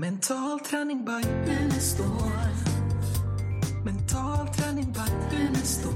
Mental 0.00 0.60
träning 0.60 1.04
by 1.04 1.28
Unestål. 1.52 2.06
Mental 3.84 4.48
träning 4.48 4.92
by 4.92 5.36
Unestål. 5.36 5.92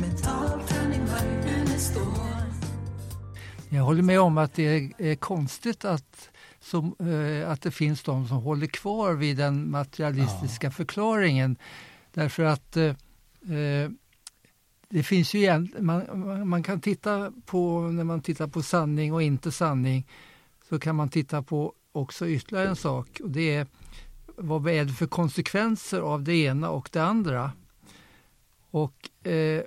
Mental 0.00 0.60
träning 0.68 1.04
by 1.04 1.50
Unestål. 1.60 2.42
Jag 3.68 3.82
håller 3.82 4.02
med 4.02 4.20
om 4.20 4.38
att 4.38 4.54
det 4.54 4.92
är, 4.98 5.14
konstigt 5.14 5.84
att, 5.84 6.30
som, 6.60 6.94
eh, 6.98 7.50
att 7.50 7.62
det 7.62 7.70
finns 7.70 8.02
de 8.02 8.28
som 8.28 8.36
håller 8.36 8.66
kvar 8.66 9.12
vid 9.12 9.36
den 9.36 9.70
materialistiska 9.70 10.70
förklaringen. 10.70 11.56
Därför 12.14 12.42
att 12.42 12.76
eh, 12.76 12.84
eh 13.56 13.90
det 14.88 15.02
finns 15.02 15.34
ju 15.34 15.38
igen, 15.38 15.72
man, 15.80 16.48
man 16.48 16.62
kan 16.62 16.80
titta 16.80 17.32
på, 17.46 17.80
när 17.80 18.04
man 18.04 18.20
tittar 18.20 18.46
på 18.46 18.62
sanning 18.62 19.12
och 19.12 19.22
inte 19.22 19.52
sanning, 19.52 20.06
så 20.68 20.78
kan 20.78 20.96
man 20.96 21.08
titta 21.08 21.42
på 21.42 21.72
också 21.96 22.28
ytterligare 22.28 22.68
en 22.68 22.76
sak 22.76 23.20
och 23.22 23.30
det 23.30 23.54
är 23.54 23.66
vad 24.36 24.68
är 24.68 24.84
det 24.84 24.92
för 24.92 25.06
konsekvenser 25.06 26.00
av 26.00 26.22
det 26.22 26.34
ena 26.34 26.70
och 26.70 26.88
det 26.92 27.02
andra? 27.02 27.52
Och 28.70 29.26
eh, 29.26 29.62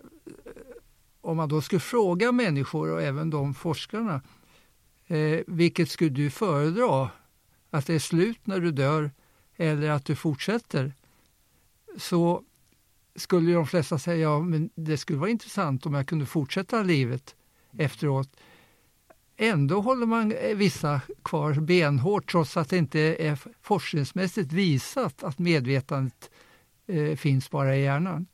om 1.22 1.38
man 1.38 1.50
då 1.50 1.62
skulle 1.62 1.80
fråga 1.80 2.32
människor 2.32 2.92
och 2.92 3.02
även 3.02 3.30
de 3.30 3.54
forskarna, 3.54 4.22
eh, 5.08 5.40
vilket 5.48 5.90
skulle 5.90 6.10
du 6.10 6.30
föredra? 6.30 7.10
Att 7.70 7.88
det 7.88 7.94
är 7.94 8.00
slut 8.00 8.48
när 8.48 8.60
du 8.60 8.72
dör 8.72 9.12
eller 9.56 9.90
att 9.90 10.06
du 10.06 10.16
fortsätter? 10.16 10.94
Så 11.98 12.44
skulle 13.16 13.54
de 13.54 13.68
flesta 13.68 14.00
säga, 14.00 14.18
ja 14.18 14.40
men 14.40 14.70
det 14.76 14.98
skulle 14.98 15.20
vara 15.20 15.30
intressant 15.30 15.86
om 15.86 15.94
jag 15.94 16.08
kunde 16.08 16.26
fortsätta 16.26 16.84
livet 16.84 17.36
efteråt. 17.78 18.30
Ändå 19.42 19.82
håller 19.82 20.06
man 20.06 20.32
eh, 20.32 20.56
vissa 20.56 21.02
kvar 21.24 21.54
benhårt 21.54 22.32
trots 22.32 22.58
att 22.58 22.70
det 22.70 22.78
inte 22.78 23.00
är 23.00 23.38
forskningsmässigt 23.62 24.54
visat 24.54 25.24
att 25.24 25.40
medvetandet 25.40 26.30
eh, 26.88 27.16
finns 27.16 27.50
bara 27.50 27.76
i 27.76 27.84
hjärnan. 27.84 28.28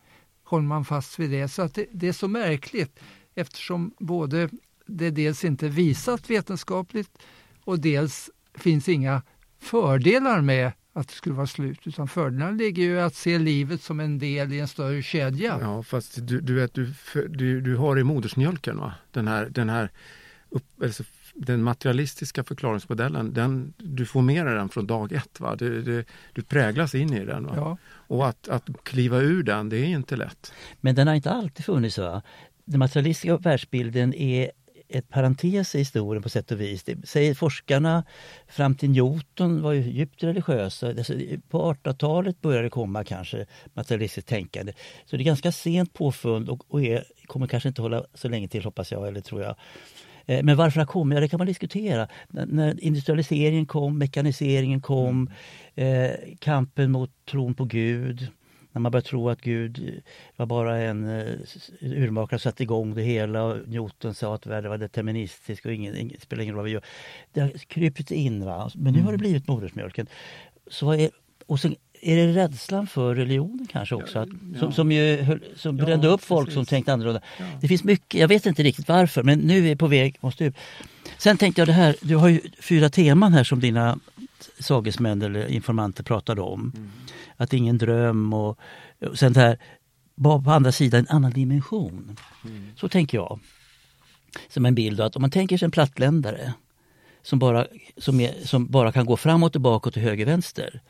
Håller 0.44 0.68
man 0.68 0.86
fast 0.86 1.20
vid 1.20 1.30
det. 1.30 1.48
Så 1.48 1.62
att 1.62 1.74
det, 1.74 1.86
det 1.92 2.08
är 2.08 2.14
så 2.14 2.28
märkligt 2.28 3.00
eftersom 3.36 3.94
både 4.00 4.50
det 4.86 5.10
dels 5.10 5.46
inte 5.46 5.68
visat 5.68 6.30
vetenskapligt 6.30 7.12
och 7.64 7.80
dels 7.80 8.30
finns 8.54 8.90
inga 8.90 9.22
fördelar 9.60 10.42
med 10.42 10.72
att 10.94 11.08
det 11.08 11.14
skulle 11.14 11.36
vara 11.36 11.48
slut. 11.48 11.88
Utan 11.88 12.08
fördelarna 12.08 12.52
ligger 12.52 12.84
ju 12.84 12.96
i 12.96 13.00
att 13.00 13.16
se 13.16 13.40
livet 13.40 13.82
som 13.82 14.00
en 14.00 14.20
del 14.20 14.54
i 14.54 14.60
en 14.60 14.68
större 14.68 15.02
kedja. 15.02 15.58
Ja, 15.62 15.84
fast 15.84 16.28
du, 16.28 16.42
du 16.42 16.54
vet, 16.54 16.74
du, 16.74 16.94
du, 17.30 17.62
du 17.62 17.76
har 17.76 18.00
i 18.00 18.04
modersmjölken 18.04 18.78
va? 18.78 18.94
den 19.12 19.28
här, 19.28 19.50
den 19.50 19.70
här 19.70 19.92
upp, 20.56 20.84
alltså, 20.84 21.04
den 21.34 21.64
materialistiska 21.64 22.44
förklaringsmodellen, 22.44 23.34
den, 23.34 23.74
du 23.78 24.06
får 24.06 24.22
med 24.22 24.46
dig 24.46 24.56
den 24.56 24.70
från 24.70 24.88
dag 24.88 25.12
ett. 25.12 25.40
Va? 25.40 25.56
Du, 25.56 25.82
du, 25.82 26.06
du 26.34 26.42
präglas 26.42 26.96
in 26.96 27.14
i 27.14 27.26
den. 27.26 27.50
Ja. 27.56 27.78
Och 27.88 28.28
att, 28.28 28.48
att 28.48 28.64
kliva 28.84 29.18
ur 29.18 29.44
den, 29.44 29.70
det 29.70 29.78
är 29.78 29.86
inte 29.86 30.16
lätt. 30.16 30.54
Men 30.82 30.96
den 30.96 31.08
har 31.08 31.16
inte 31.16 31.32
alltid 31.32 31.66
funnits. 31.66 31.98
Va? 31.98 32.22
Den 32.66 32.80
materialistiska 32.80 33.38
världsbilden 33.38 34.14
är 34.14 34.52
ett 34.88 35.10
parentes 35.10 35.76
i 35.76 35.78
historien 35.78 36.24
på 36.24 36.30
sätt 36.30 36.52
och 36.52 36.62
vis. 36.62 36.84
Det 36.84 37.08
säger 37.08 37.34
forskarna 37.34 38.04
fram 38.48 38.76
till 38.76 38.90
Newton 38.90 39.62
var 39.62 39.74
ju 39.74 39.82
djupt 39.82 40.24
religiösa. 40.24 40.88
Alltså, 40.88 41.14
på 41.50 41.74
1800-talet 41.74 42.42
började 42.42 42.66
det 42.66 42.70
komma 42.70 43.04
kanske 43.04 43.46
materialistiskt 43.74 44.30
tänkande. 44.30 44.74
Så 45.06 45.18
det 45.18 45.24
är 45.24 45.26
ganska 45.26 45.52
sent 45.52 45.94
påfund 45.94 46.50
och, 46.50 46.64
och 46.68 46.84
är, 46.84 47.04
kommer 47.26 47.48
kanske 47.48 47.70
inte 47.70 47.82
hålla 47.82 48.06
så 48.14 48.30
länge 48.30 48.48
till 48.48 48.64
hoppas 48.64 48.92
jag, 48.92 49.08
eller 49.08 49.22
tror 49.22 49.42
jag. 49.42 49.56
Eh, 50.26 50.44
men 50.44 50.58
varför 50.58 50.80
det 50.80 50.86
kom? 50.86 51.12
Ja, 51.12 51.20
det 51.20 51.28
kan 51.28 51.38
man 51.38 51.48
diskutera. 51.48 52.08
När 52.30 52.84
industrialiseringen 52.84 53.66
kom, 53.66 53.98
mekaniseringen 53.98 54.82
kom, 54.82 55.30
eh, 55.76 56.12
kampen 56.40 56.92
mot 56.92 57.12
tron 57.26 57.54
på 57.54 57.66
Gud, 57.66 58.28
när 58.72 58.82
man 58.82 58.92
började 58.92 59.08
tro 59.08 59.30
att 59.30 59.42
Gud 59.42 60.02
var 60.36 60.46
bara 60.46 60.78
en 60.78 61.06
urmakare 61.82 62.40
satte 62.40 62.64
igång 62.64 62.96
det 62.96 63.02
hela 63.02 63.44
och 63.44 63.68
Newton 63.68 64.14
sa 64.14 64.36
att 64.36 64.46
världen 64.46 64.72
var 64.72 64.78
deterministisk 64.78 65.66
och 65.66 65.74
ingen, 65.74 65.96
ingen, 65.96 66.20
spelar 66.20 66.44
ingen 66.44 66.56
roll 66.56 66.62
vad 66.62 66.66
vi 66.66 66.72
gör. 66.72 66.84
Det 67.34 67.42
har 67.42 67.50
krypit 67.50 68.12
in 68.12 68.46
va. 68.46 68.72
Men 68.76 68.94
nu 68.94 69.00
har 69.00 69.06
det 69.06 69.10
mm. 69.10 69.20
blivit 69.20 69.48
modersmjölken. 69.48 70.08
Så 70.68 70.94
är, 70.94 71.10
och 71.46 71.60
sen 71.60 71.76
är 72.06 72.16
det 72.16 72.34
rädslan 72.34 72.88
för 72.88 73.16
religionen 73.16 73.68
kanske 73.72 73.96
också? 73.96 74.20
Att, 74.20 74.30
som, 74.60 74.72
som, 74.72 74.92
ju, 74.92 75.40
som 75.56 75.78
brände 75.78 76.08
upp 76.08 76.24
folk 76.24 76.46
precis. 76.46 76.56
som 76.56 76.66
tänkte 76.66 76.94
annorlunda. 76.94 77.22
Det 77.62 77.68
finns 77.68 77.84
mycket, 77.84 78.20
jag 78.20 78.28
vet 78.28 78.46
inte 78.46 78.64
riktigt 78.64 78.88
varför 78.88 79.24
men 79.24 79.40
nu 79.40 79.58
är 79.58 79.62
vi 79.62 79.76
på 79.76 79.88
väg 79.88 80.18
mot 80.22 80.34
stup. 80.34 80.56
Sen 81.18 81.38
tänkte 81.38 81.62
jag 81.62 81.68
det 81.68 81.74
här, 81.74 81.96
du 82.02 82.16
har 82.16 82.28
ju 82.28 82.42
fyra 82.60 82.90
teman 82.90 83.34
här 83.34 83.44
som 83.44 83.60
dina 83.60 84.00
sagesmän 84.60 85.22
eller 85.22 85.48
informanter 85.48 86.04
pratade 86.04 86.42
om. 86.42 86.72
Mm. 86.76 86.92
Att 87.38 87.50
det 87.50 87.58
är 87.58 87.60
ingen 87.60 87.78
dröm 87.78 88.34
och, 88.34 88.60
och 89.06 89.20
sen 89.20 89.34
det 89.34 89.40
här, 89.40 89.60
på 90.24 90.52
andra 90.52 90.72
sidan 90.72 91.00
en 91.00 91.16
annan 91.16 91.32
dimension. 91.32 92.18
Mm. 92.46 92.68
Så 92.76 92.90
tänker 92.90 93.18
jag. 93.18 93.40
Som 94.50 94.66
en 94.66 94.76
bild 94.76 95.02
att 95.02 95.16
om 95.16 95.22
man 95.22 95.32
tänker 95.32 95.58
sig 95.58 95.66
en 95.66 95.72
plattländare 95.72 96.54
som 97.22 97.40
bara, 97.40 97.68
som, 97.98 98.20
är, 98.20 98.34
som 98.44 98.68
bara 98.68 98.92
kan 98.92 99.06
gå 99.06 99.18
framåt 99.18 99.50
och 99.50 99.52
tillbaka 99.52 99.92
till 99.92 100.02
höger 100.02 100.26
vänster 100.26 100.82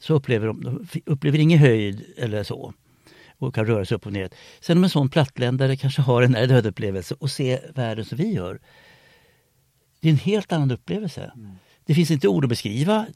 så 0.00 0.14
upplever 0.14 0.46
de, 0.46 0.86
upplever 1.06 1.38
ingen 1.38 1.58
höjd 1.58 2.04
eller 2.16 2.42
så 2.42 2.74
och 3.38 3.54
kan 3.54 3.66
röra 3.66 3.84
sig 3.84 3.94
upp 3.94 4.06
och 4.06 4.12
ner. 4.12 4.30
Sen 4.60 4.76
om 4.78 4.84
en 4.84 4.90
sån 4.90 5.08
plattländare 5.08 5.76
kanske 5.76 6.02
har 6.02 6.22
en 6.22 6.32
nära 6.32 6.68
upplevelse 6.68 7.14
och 7.18 7.30
ser 7.30 7.72
världen 7.74 8.04
som 8.04 8.18
vi 8.18 8.32
gör. 8.32 8.60
Det 10.00 10.08
är 10.08 10.12
en 10.12 10.18
helt 10.18 10.52
annan 10.52 10.70
upplevelse. 10.70 11.32
Mm. 11.34 11.50
Det 11.86 11.94
finns 11.94 12.10
inte 12.10 12.28
ord 12.28 12.44
att 12.44 12.48
beskriva. 12.48 13.06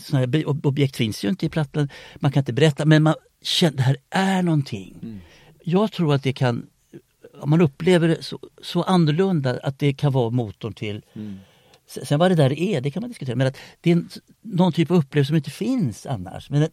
Såna 0.00 0.26
objekt 0.62 0.96
finns 0.96 1.24
ju 1.24 1.28
inte 1.28 1.46
i 1.46 1.48
plattan. 1.48 1.88
Man 2.16 2.32
kan 2.32 2.40
inte 2.40 2.52
berätta 2.52 2.84
men 2.84 3.02
man 3.02 3.14
känner 3.42 3.76
det 3.76 3.82
här 3.82 3.96
är 4.10 4.42
någonting. 4.42 4.98
Mm. 5.02 5.20
Jag 5.64 5.92
tror 5.92 6.14
att 6.14 6.22
det 6.22 6.32
kan, 6.32 6.66
om 7.40 7.50
man 7.50 7.60
upplever 7.60 8.08
det 8.08 8.22
så, 8.22 8.38
så 8.62 8.82
annorlunda, 8.82 9.58
att 9.62 9.78
det 9.78 9.92
kan 9.94 10.12
vara 10.12 10.30
motorn 10.30 10.72
till 10.72 11.02
mm 11.14 11.38
Sen 12.02 12.18
vad 12.18 12.30
det 12.30 12.34
där 12.34 12.58
är, 12.58 12.80
det 12.80 12.90
kan 12.90 13.00
man 13.00 13.10
diskutera. 13.10 13.36
Men 13.36 13.46
att 13.46 13.56
det 13.80 13.90
är 13.90 13.96
en, 13.96 14.08
någon 14.40 14.72
typ 14.72 14.90
av 14.90 14.96
upplevelse 14.96 15.28
som 15.28 15.36
inte 15.36 15.50
finns 15.50 16.06
annars. 16.06 16.50
Men 16.50 16.68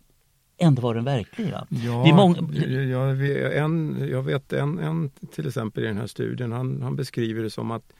ändå 0.58 0.82
var 0.82 0.96
den 0.96 1.04
verklig. 1.04 1.52
Va? 1.52 1.68
Ja, 1.70 2.04
det 2.04 2.10
är 2.10 2.14
många... 2.14 2.38
jag, 2.84 3.58
en, 3.58 4.08
jag 4.12 4.24
vet 4.24 4.54
en, 4.54 4.80
en 4.80 5.10
till 5.10 5.48
exempel 5.48 5.84
i 5.84 5.88
den 5.88 5.98
här 5.98 6.08
studien, 6.08 6.52
han, 6.52 6.82
han 6.82 6.96
beskriver 6.96 7.44
det 7.44 7.50
som 7.50 7.72
att 7.72 7.94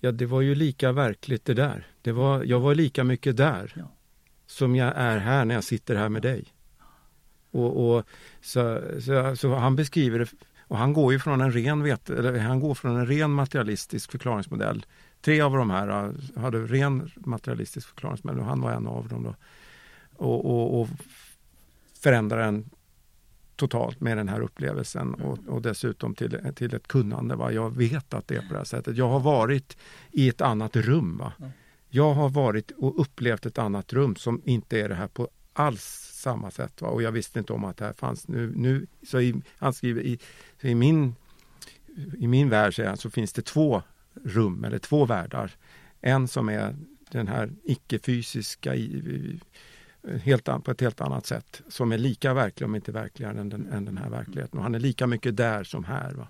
ja, 0.00 0.12
det 0.12 0.26
var 0.26 0.40
ju 0.40 0.54
lika 0.54 0.92
verkligt 0.92 1.44
det 1.44 1.54
där. 1.54 1.86
Det 2.02 2.12
var, 2.12 2.44
jag 2.44 2.60
var 2.60 2.74
lika 2.74 3.04
mycket 3.04 3.36
där 3.36 3.72
ja. 3.76 3.92
som 4.46 4.76
jag 4.76 4.92
är 4.96 5.18
här 5.18 5.44
när 5.44 5.54
jag 5.54 5.64
sitter 5.64 5.96
här 5.96 6.08
med 6.08 6.22
dig. 6.22 6.44
Och, 7.50 7.96
och 7.96 8.04
så, 8.40 8.80
så, 9.00 9.36
så, 9.36 9.54
han 9.54 9.76
beskriver 9.76 10.18
det, 10.18 10.26
och 10.72 10.78
han 10.78 10.92
går 10.92 11.12
ju 11.12 11.18
från 11.18 11.40
en 11.40 11.52
ren, 11.52 11.82
vet, 11.82 12.10
han 12.40 12.60
går 12.60 12.74
från 12.74 12.96
en 12.96 13.06
ren 13.06 13.30
materialistisk 13.30 14.10
förklaringsmodell 14.10 14.86
Tre 15.20 15.40
av 15.40 15.56
de 15.56 15.70
här 15.70 15.88
äh, 15.88 16.40
hade 16.42 16.58
ren 16.58 17.10
materialistisk 17.16 17.88
förklaringsmodell 17.88 18.40
och 18.40 18.46
han 18.46 18.60
var 18.60 18.72
en 18.72 18.86
av 18.86 19.08
dem. 19.08 19.22
Då. 19.22 19.34
Och, 20.12 20.44
och, 20.44 20.80
och 20.80 20.88
förändrade 22.00 22.42
den 22.42 22.70
totalt 23.56 24.00
med 24.00 24.16
den 24.16 24.28
här 24.28 24.40
upplevelsen 24.40 25.14
och, 25.14 25.38
och, 25.46 25.62
dessutom 25.62 26.14
till, 26.14 26.38
till 26.54 26.74
ett 26.74 26.88
kunnande. 26.88 27.34
Va? 27.34 27.52
Jag 27.52 27.76
vet 27.76 28.14
att 28.14 28.28
det 28.28 28.36
är 28.36 28.40
på 28.40 28.52
det 28.52 28.58
här 28.58 28.64
sättet. 28.64 28.96
Jag 28.96 29.08
har 29.08 29.20
varit 29.20 29.76
i 30.10 30.28
ett 30.28 30.40
annat 30.40 30.76
rum. 30.76 31.18
Va? 31.18 31.32
Jag 31.88 32.14
har 32.14 32.28
varit 32.28 32.70
och 32.70 33.00
upplevt 33.00 33.46
ett 33.46 33.58
annat 33.58 33.92
rum 33.92 34.16
som 34.16 34.42
inte 34.44 34.80
är 34.80 34.88
det 34.88 34.94
här 34.94 35.08
på 35.08 35.28
alls 35.52 36.10
samma 36.12 36.50
sätt. 36.50 36.82
Va? 36.82 36.88
Och 36.88 37.02
jag 37.02 37.12
visste 37.12 37.38
inte 37.38 37.52
om 37.52 37.64
att 37.64 37.76
det 37.76 37.84
här 37.84 37.92
fanns. 37.92 38.28
Nu, 38.28 38.52
nu 38.56 38.86
så 39.06 39.20
i, 39.20 39.34
han 39.58 39.72
skriver 39.72 40.02
i, 40.02 40.18
i 40.60 40.74
min 40.74 41.14
i 42.18 42.26
min 42.26 42.48
värld 42.48 42.74
så, 42.74 42.96
så 42.96 43.10
finns 43.10 43.32
det 43.32 43.42
två 43.42 43.82
rum 44.24 44.64
eller 44.64 44.78
två 44.78 45.04
världar. 45.04 45.50
En 46.00 46.28
som 46.28 46.48
är 46.48 46.76
den 47.10 47.28
här 47.28 47.52
icke-fysiska 47.64 48.74
helt, 50.22 50.44
på 50.44 50.70
ett 50.70 50.80
helt 50.80 51.00
annat 51.00 51.26
sätt 51.26 51.62
som 51.68 51.92
är 51.92 51.98
lika 51.98 52.34
verklig 52.34 52.66
om 52.66 52.74
inte 52.74 52.92
verkligare 52.92 53.40
än 53.40 53.48
den, 53.48 53.66
än 53.72 53.84
den 53.84 53.98
här 53.98 54.10
verkligheten. 54.10 54.58
Och 54.58 54.62
han 54.62 54.74
är 54.74 54.80
lika 54.80 55.06
mycket 55.06 55.36
där 55.36 55.64
som 55.64 55.84
här. 55.84 56.12
Va? 56.12 56.28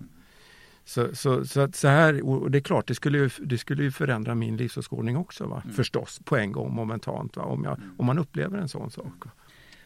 Så, 0.85 1.15
så, 1.15 1.45
så, 1.45 1.69
så 1.73 1.87
här, 1.87 2.25
och 2.25 2.51
det 2.51 2.57
är 2.57 2.61
klart, 2.61 2.87
det 2.87 2.95
skulle 2.95 3.17
ju, 3.17 3.29
det 3.39 3.57
skulle 3.57 3.83
ju 3.83 3.91
förändra 3.91 4.35
min 4.35 4.57
livsåskådning 4.57 5.17
också. 5.17 5.47
Va? 5.47 5.61
Mm. 5.63 5.75
Förstås, 5.75 6.21
på 6.23 6.37
en 6.37 6.51
gång, 6.51 6.75
momentant. 6.75 7.37
Va? 7.37 7.43
Om, 7.43 7.63
jag, 7.63 7.79
om 7.97 8.05
man 8.05 8.19
upplever 8.19 8.57
en 8.57 8.69
sån 8.69 8.91
sak. 8.91 9.23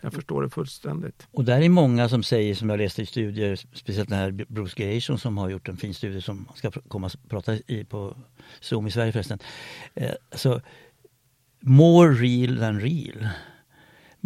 Jag 0.01 0.13
förstår 0.13 0.43
det 0.43 0.49
fullständigt. 0.49 1.27
Och 1.31 1.43
där 1.43 1.61
är 1.61 1.69
många 1.69 2.09
som 2.09 2.23
säger, 2.23 2.55
som 2.55 2.69
jag 2.69 2.77
läste 2.77 3.01
i 3.01 3.05
studier, 3.05 3.55
speciellt 3.73 4.09
den 4.09 4.17
här 4.17 4.31
Bruce 4.31 4.83
Gation 4.83 5.19
som 5.19 5.37
har 5.37 5.49
gjort 5.49 5.69
en 5.69 5.77
fin 5.77 5.93
studie 5.93 6.21
som 6.21 6.47
ska 6.55 6.71
komma 6.71 7.07
och 7.07 7.29
prata 7.29 7.53
i 7.55 7.85
på 7.89 8.17
Zoom 8.59 8.87
i 8.87 8.91
Sverige 8.91 9.11
förresten. 9.11 9.39
Eh, 9.95 10.11
alltså, 10.31 10.61
more 11.59 12.13
real 12.13 12.57
than 12.57 12.79
real. 12.79 13.27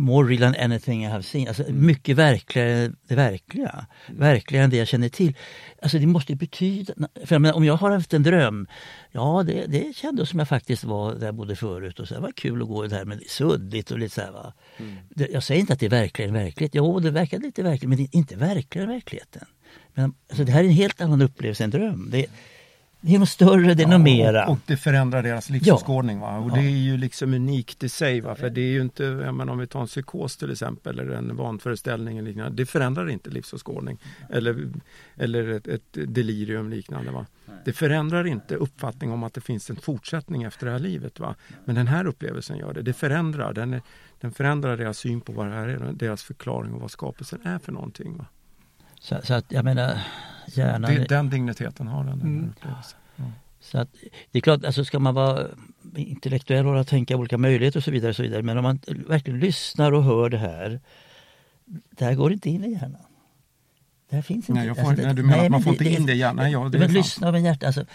More 0.01 0.27
real 0.27 0.41
than 0.41 0.55
anything 0.55 1.03
I 1.03 1.07
have 1.07 1.23
seen. 1.23 1.47
Alltså 1.47 1.63
mycket 1.69 2.17
verkligare 2.17 2.71
än 2.71 2.95
det 3.07 3.15
verkliga. 3.15 3.85
Verkligare 4.07 4.63
än 4.63 4.69
det 4.69 4.77
jag 4.77 4.87
känner 4.87 5.09
till. 5.09 5.35
Alltså 5.81 5.99
det 5.99 6.07
måste 6.07 6.35
betyda... 6.35 6.93
För 7.25 7.35
jag 7.35 7.41
menar, 7.41 7.55
om 7.55 7.65
jag 7.65 7.77
har 7.77 7.91
haft 7.91 8.13
en 8.13 8.23
dröm, 8.23 8.67
ja 9.11 9.43
det, 9.47 9.65
det 9.67 9.95
kändes 9.95 10.29
som 10.29 10.39
jag 10.39 10.47
faktiskt 10.47 10.83
var 10.83 11.15
där 11.15 11.25
jag 11.25 11.35
bodde 11.35 11.55
förut. 11.55 11.99
Och 11.99 12.07
så, 12.07 12.13
det 12.13 12.19
var 12.19 12.31
kul 12.31 12.61
att 12.61 12.67
gå 12.67 12.87
där 12.87 13.05
men 13.05 13.21
suddigt 13.27 13.91
och 13.91 13.99
lite 13.99 14.15
så 14.15 14.21
här, 14.21 14.31
va. 14.31 14.53
Det, 15.09 15.27
jag 15.31 15.43
säger 15.43 15.61
inte 15.61 15.73
att 15.73 15.79
det 15.79 15.85
är 15.85 15.89
verkligare 15.89 16.29
än 16.29 16.43
verklighet. 16.43 16.75
Jo, 16.75 16.99
det 16.99 17.11
verkar 17.11 17.39
lite 17.39 17.63
verkligt 17.63 17.89
men 17.89 17.97
det 17.97 18.03
är 18.03 18.15
inte 18.17 18.35
verkligare 18.35 18.87
än 18.87 18.93
verkligheten. 18.93 19.45
Men, 19.93 20.13
alltså, 20.29 20.43
det 20.43 20.51
här 20.51 20.63
är 20.63 20.67
en 20.67 20.73
helt 20.73 21.01
annan 21.01 21.21
upplevelse 21.21 21.63
än 21.63 21.69
dröm. 21.69 22.09
Det, 22.11 22.25
det 23.01 23.15
är 23.15 23.19
något 23.19 23.29
större, 23.29 23.73
det 23.73 23.83
är 23.83 23.87
något 23.87 24.01
mera. 24.01 24.45
Och, 24.45 24.51
och 24.51 24.59
det 24.65 24.77
förändrar 24.77 25.23
deras 25.23 25.49
livsåskådning. 25.49 26.19
Va? 26.19 26.37
Och 26.37 26.51
det 26.51 26.59
är 26.59 26.69
ju 26.69 26.97
liksom 26.97 27.33
unikt 27.33 27.83
i 27.83 27.89
sig. 27.89 28.21
Va? 28.21 28.35
För 28.35 28.49
det 28.49 28.61
är 28.61 28.71
ju 28.71 28.81
inte, 28.81 29.03
jag 29.03 29.35
menar, 29.35 29.53
om 29.53 29.59
vi 29.59 29.67
tar 29.67 29.81
en 29.81 29.87
psykos 29.87 30.37
till 30.37 30.51
exempel 30.51 30.99
eller 30.99 31.13
en 31.13 31.35
vanföreställning 31.35 32.17
eller 32.17 32.27
liknande. 32.27 32.55
Det 32.55 32.65
förändrar 32.65 33.09
inte 33.09 33.29
livsåskådning. 33.29 33.97
Eller, 34.29 34.69
eller 35.15 35.47
ett, 35.47 35.67
ett 35.67 35.83
delirium 35.91 36.69
liknande. 36.69 37.11
Va? 37.11 37.25
Det 37.65 37.73
förändrar 37.73 38.27
inte 38.27 38.55
uppfattning 38.55 39.11
om 39.11 39.23
att 39.23 39.33
det 39.33 39.41
finns 39.41 39.69
en 39.69 39.75
fortsättning 39.75 40.43
efter 40.43 40.65
det 40.65 40.71
här 40.71 40.79
livet. 40.79 41.19
Va? 41.19 41.35
Men 41.65 41.75
den 41.75 41.87
här 41.87 42.05
upplevelsen 42.05 42.57
gör 42.57 42.73
det. 42.73 42.81
Det 42.81 42.93
förändrar. 42.93 43.53
Den, 43.53 43.73
är, 43.73 43.81
den 44.19 44.31
förändrar 44.31 44.77
deras 44.77 44.97
syn 44.97 45.21
på 45.21 45.33
vad 45.33 45.47
det 45.47 45.53
här 45.53 45.67
är. 45.67 45.91
Deras 45.93 46.23
förklaring 46.23 46.73
och 46.73 46.81
vad 46.81 46.91
skapelsen 46.91 47.39
är 47.43 47.59
för 47.59 47.71
någonting. 47.71 48.17
Va? 48.17 48.25
Så, 49.01 49.19
så 49.23 49.33
att 49.33 49.45
jag 49.51 49.65
menar, 49.65 49.99
hjärnan... 50.47 50.95
Det, 50.95 51.05
den 51.05 51.29
digniteten 51.29 51.87
har 51.87 52.03
den. 52.03 52.53
Ja. 52.63 52.83
Så 53.59 53.77
att, 53.77 53.89
det 54.31 54.39
är 54.39 54.41
klart, 54.41 54.65
alltså 54.65 54.85
ska 54.85 54.99
man 54.99 55.13
vara 55.13 55.47
intellektuell 55.95 56.67
och 56.67 56.87
tänka 56.87 57.17
olika 57.17 57.37
möjligheter 57.37 57.79
och 57.79 57.83
så 57.83 57.91
vidare, 57.91 58.09
och 58.09 58.15
så 58.15 58.23
vidare. 58.23 58.41
Men 58.43 58.57
om 58.57 58.63
man 58.63 58.79
verkligen 59.07 59.39
lyssnar 59.39 59.91
och 59.91 60.03
hör 60.03 60.29
det 60.29 60.37
här. 60.37 60.79
Det 61.97 62.05
här 62.05 62.13
går 62.15 62.33
inte 62.33 62.49
in 62.49 62.63
i 62.63 62.71
hjärnan. 62.71 63.01
Det 64.09 64.15
här 64.15 64.23
finns 64.23 64.49
inte. 64.49 64.53
Nej, 64.59 64.67
jag 64.67 64.77
får, 64.77 64.89
alltså, 64.89 65.05
nej, 65.05 65.15
du 65.15 65.23
menar 65.23 65.37
nej, 65.37 65.45
att 65.45 65.51
man 65.51 65.61
får 65.63 65.71
det- 65.71 65.85
inte 65.85 66.01
in 66.01 66.05
det 66.05 66.13
i 66.13 66.17
hjärnan? 66.17 66.51
Ja, 66.51 66.69
det 66.69 66.79
men 66.79 66.93
lyssna 66.93 67.31
med 67.31 67.41
hjärtat. 67.41 67.63
Alltså, 67.63 67.85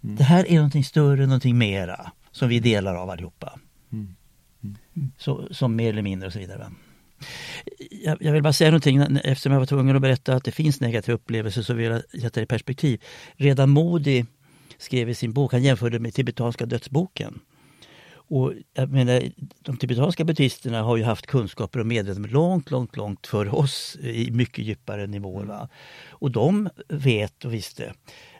Det 0.00 0.24
här 0.24 0.48
är 0.48 0.54
någonting 0.54 0.84
större, 0.84 1.26
någonting 1.26 1.58
mera. 1.58 2.12
Som 2.30 2.48
vi 2.48 2.60
delar 2.60 2.94
av 2.94 3.10
allihopa. 3.10 3.58
Mm. 3.92 4.14
Så, 5.18 5.48
som 5.50 5.76
mer 5.76 5.88
eller 5.92 6.02
mindre 6.02 6.26
och 6.26 6.32
så 6.32 6.38
vidare. 6.38 6.70
Jag, 8.04 8.16
jag 8.20 8.32
vill 8.32 8.42
bara 8.42 8.52
säga 8.52 8.70
någonting 8.70 9.18
eftersom 9.24 9.52
jag 9.52 9.58
var 9.58 9.66
tvungen 9.66 9.96
att 9.96 10.02
berätta 10.02 10.34
att 10.34 10.44
det 10.44 10.52
finns 10.52 10.80
negativa 10.80 11.14
upplevelser 11.14 11.62
så 11.62 11.74
vill 11.74 11.86
jag 11.86 12.22
sätta 12.22 12.40
det 12.40 12.44
i 12.44 12.46
perspektiv. 12.46 13.02
Redan 13.36 13.70
Modi 13.70 14.26
skrev 14.78 15.08
i 15.08 15.14
sin 15.14 15.32
bok, 15.32 15.52
han 15.52 15.62
jämförde 15.62 15.98
med 15.98 16.14
tibetanska 16.14 16.66
dödsboken. 16.66 17.40
Och 18.30 18.52
jag 18.74 18.90
menar, 18.90 19.22
de 19.60 19.76
tibetanska 19.76 20.24
buddhisterna 20.24 20.82
har 20.82 20.96
ju 20.96 21.04
haft 21.04 21.26
kunskaper 21.26 21.80
och 21.80 21.86
medvetande 21.86 22.28
långt, 22.28 22.70
långt, 22.70 22.96
långt 22.96 23.26
före 23.26 23.50
oss 23.50 23.96
i 24.00 24.30
mycket 24.30 24.64
djupare 24.64 25.06
nivåer. 25.06 25.44
Va? 25.44 25.68
Och 26.08 26.30
de 26.30 26.68
vet 26.88 27.44
och 27.44 27.54
visste 27.54 27.92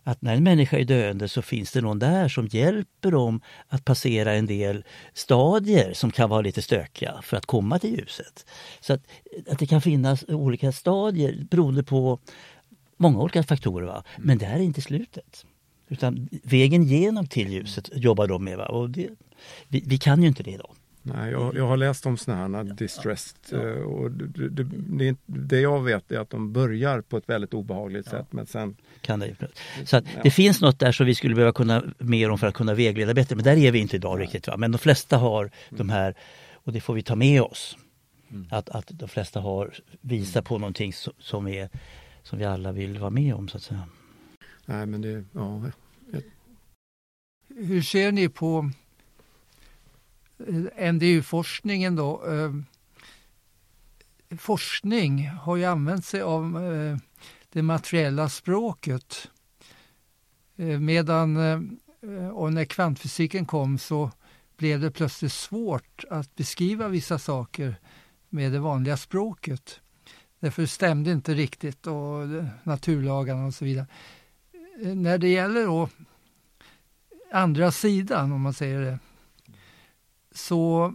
att 0.02 0.22
när 0.22 0.36
en 0.36 0.44
människa 0.44 0.78
är 0.78 0.84
döende 0.84 1.28
så 1.28 1.42
finns 1.42 1.72
det 1.72 1.80
någon 1.80 1.98
där 1.98 2.28
som 2.28 2.46
hjälper 2.46 3.10
dem 3.10 3.40
att 3.68 3.84
passera 3.84 4.32
en 4.34 4.46
del 4.46 4.84
stadier 5.14 5.92
som 5.92 6.10
kan 6.10 6.30
vara 6.30 6.40
lite 6.40 6.62
stökiga 6.62 7.20
för 7.22 7.36
att 7.36 7.46
komma 7.46 7.78
till 7.78 7.98
ljuset. 7.98 8.46
Så 8.80 8.92
att, 8.92 9.02
att 9.50 9.58
det 9.58 9.66
kan 9.66 9.80
finnas 9.80 10.24
olika 10.28 10.72
stadier 10.72 11.46
beroende 11.50 11.82
på 11.82 12.18
många 12.96 13.18
olika 13.18 13.42
faktorer. 13.42 13.86
Va? 13.86 14.04
Men 14.18 14.38
det 14.38 14.46
här 14.46 14.56
är 14.56 14.62
inte 14.62 14.82
slutet. 14.82 15.46
Utan 15.88 16.28
vägen 16.42 16.84
genom 16.84 17.26
till 17.26 17.52
ljuset 17.52 17.90
jobbar 17.94 18.26
de 18.26 18.44
med. 18.44 18.58
Va? 18.58 18.66
Och 18.66 18.90
det, 18.90 19.08
vi, 19.68 19.82
vi 19.86 19.98
kan 19.98 20.22
ju 20.22 20.28
inte 20.28 20.42
det 20.42 20.50
idag. 20.50 20.74
Nej, 21.14 21.30
jag, 21.32 21.56
jag 21.56 21.66
har 21.66 21.76
läst 21.76 22.06
om 22.06 22.16
sådana 22.16 22.58
här 22.58 22.64
distressed 22.64 23.36
eh, 23.52 23.82
och 23.82 24.10
det, 24.10 24.64
det, 24.64 25.16
det, 25.26 25.60
jag 25.60 25.82
vet 25.82 26.12
är 26.12 26.18
att 26.18 26.30
de 26.30 26.52
börjar 26.52 27.00
på 27.00 27.16
ett 27.16 27.28
väldigt 27.28 27.54
obehagligt 27.54 28.06
sätt 28.08 28.26
men 28.30 28.46
sen 28.46 28.76
Kan 29.00 29.20
det. 29.20 29.36
Så 29.84 29.96
att 29.96 30.04
det 30.22 30.30
finns 30.30 30.60
något 30.60 30.78
där 30.78 30.92
som 30.92 31.06
vi 31.06 31.14
skulle 31.14 31.34
behöva 31.34 31.52
kunna 31.52 31.82
mer 31.98 32.30
om 32.30 32.38
för 32.38 32.46
att 32.46 32.54
kunna 32.54 32.74
vägleda 32.74 33.14
bättre. 33.14 33.36
Men 33.36 33.44
där 33.44 33.56
är 33.56 33.72
vi 33.72 33.78
inte 33.78 33.96
idag 33.96 34.20
riktigt. 34.20 34.46
Va? 34.46 34.56
Men 34.56 34.72
de 34.72 34.78
flesta 34.78 35.16
har 35.16 35.50
de 35.70 35.88
här 35.88 36.14
och 36.52 36.72
det 36.72 36.80
får 36.80 36.94
vi 36.94 37.02
ta 37.02 37.16
med 37.16 37.42
oss. 37.42 37.76
Att, 38.50 38.68
att 38.68 38.86
de 38.88 39.08
flesta 39.08 39.40
har 39.40 39.74
visat 40.00 40.44
på 40.44 40.58
någonting 40.58 40.90
so- 40.90 41.14
som, 41.18 41.48
är, 41.48 41.68
som 42.22 42.38
vi 42.38 42.44
alla 42.44 42.72
vill 42.72 42.98
vara 42.98 43.10
med 43.10 43.34
om 43.34 43.48
så 43.48 43.56
att 43.56 43.62
säga. 43.62 43.88
Nej 44.66 44.86
men 44.86 45.00
det, 45.00 45.24
ja, 45.32 45.62
Hur 47.48 47.82
ser 47.82 48.12
ni 48.12 48.28
på 48.28 48.70
Eh, 50.46 50.92
NDU-forskningen 50.92 51.96
då? 51.96 52.26
Eh, 52.26 52.52
Forskning 54.38 55.28
har 55.28 55.56
ju 55.56 55.64
använt 55.64 56.04
sig 56.04 56.22
av 56.22 56.72
eh, 56.72 56.96
det 57.52 57.62
materiella 57.62 58.28
språket. 58.28 59.30
Eh, 60.56 60.80
Medan 60.80 61.36
eh, 61.36 62.28
och 62.28 62.52
när 62.52 62.64
kvantfysiken 62.64 63.46
kom 63.46 63.78
så 63.78 64.10
blev 64.56 64.80
det 64.80 64.90
plötsligt 64.90 65.32
svårt 65.32 66.04
att 66.10 66.34
beskriva 66.36 66.88
vissa 66.88 67.18
saker 67.18 67.76
med 68.28 68.52
det 68.52 68.58
vanliga 68.58 68.96
språket. 68.96 69.80
Därför 70.40 70.66
stämde 70.66 71.12
inte 71.12 71.34
riktigt 71.34 71.86
och 71.86 72.22
eh, 72.22 72.46
naturlagarna 72.62 73.46
och 73.46 73.54
så 73.54 73.64
vidare. 73.64 73.86
Eh, 74.82 74.94
när 74.94 75.18
det 75.18 75.28
gäller 75.28 75.66
då 75.66 75.88
andra 77.32 77.72
sidan, 77.72 78.32
om 78.32 78.40
man 78.40 78.54
säger 78.54 78.80
det, 78.80 78.98
så 80.38 80.94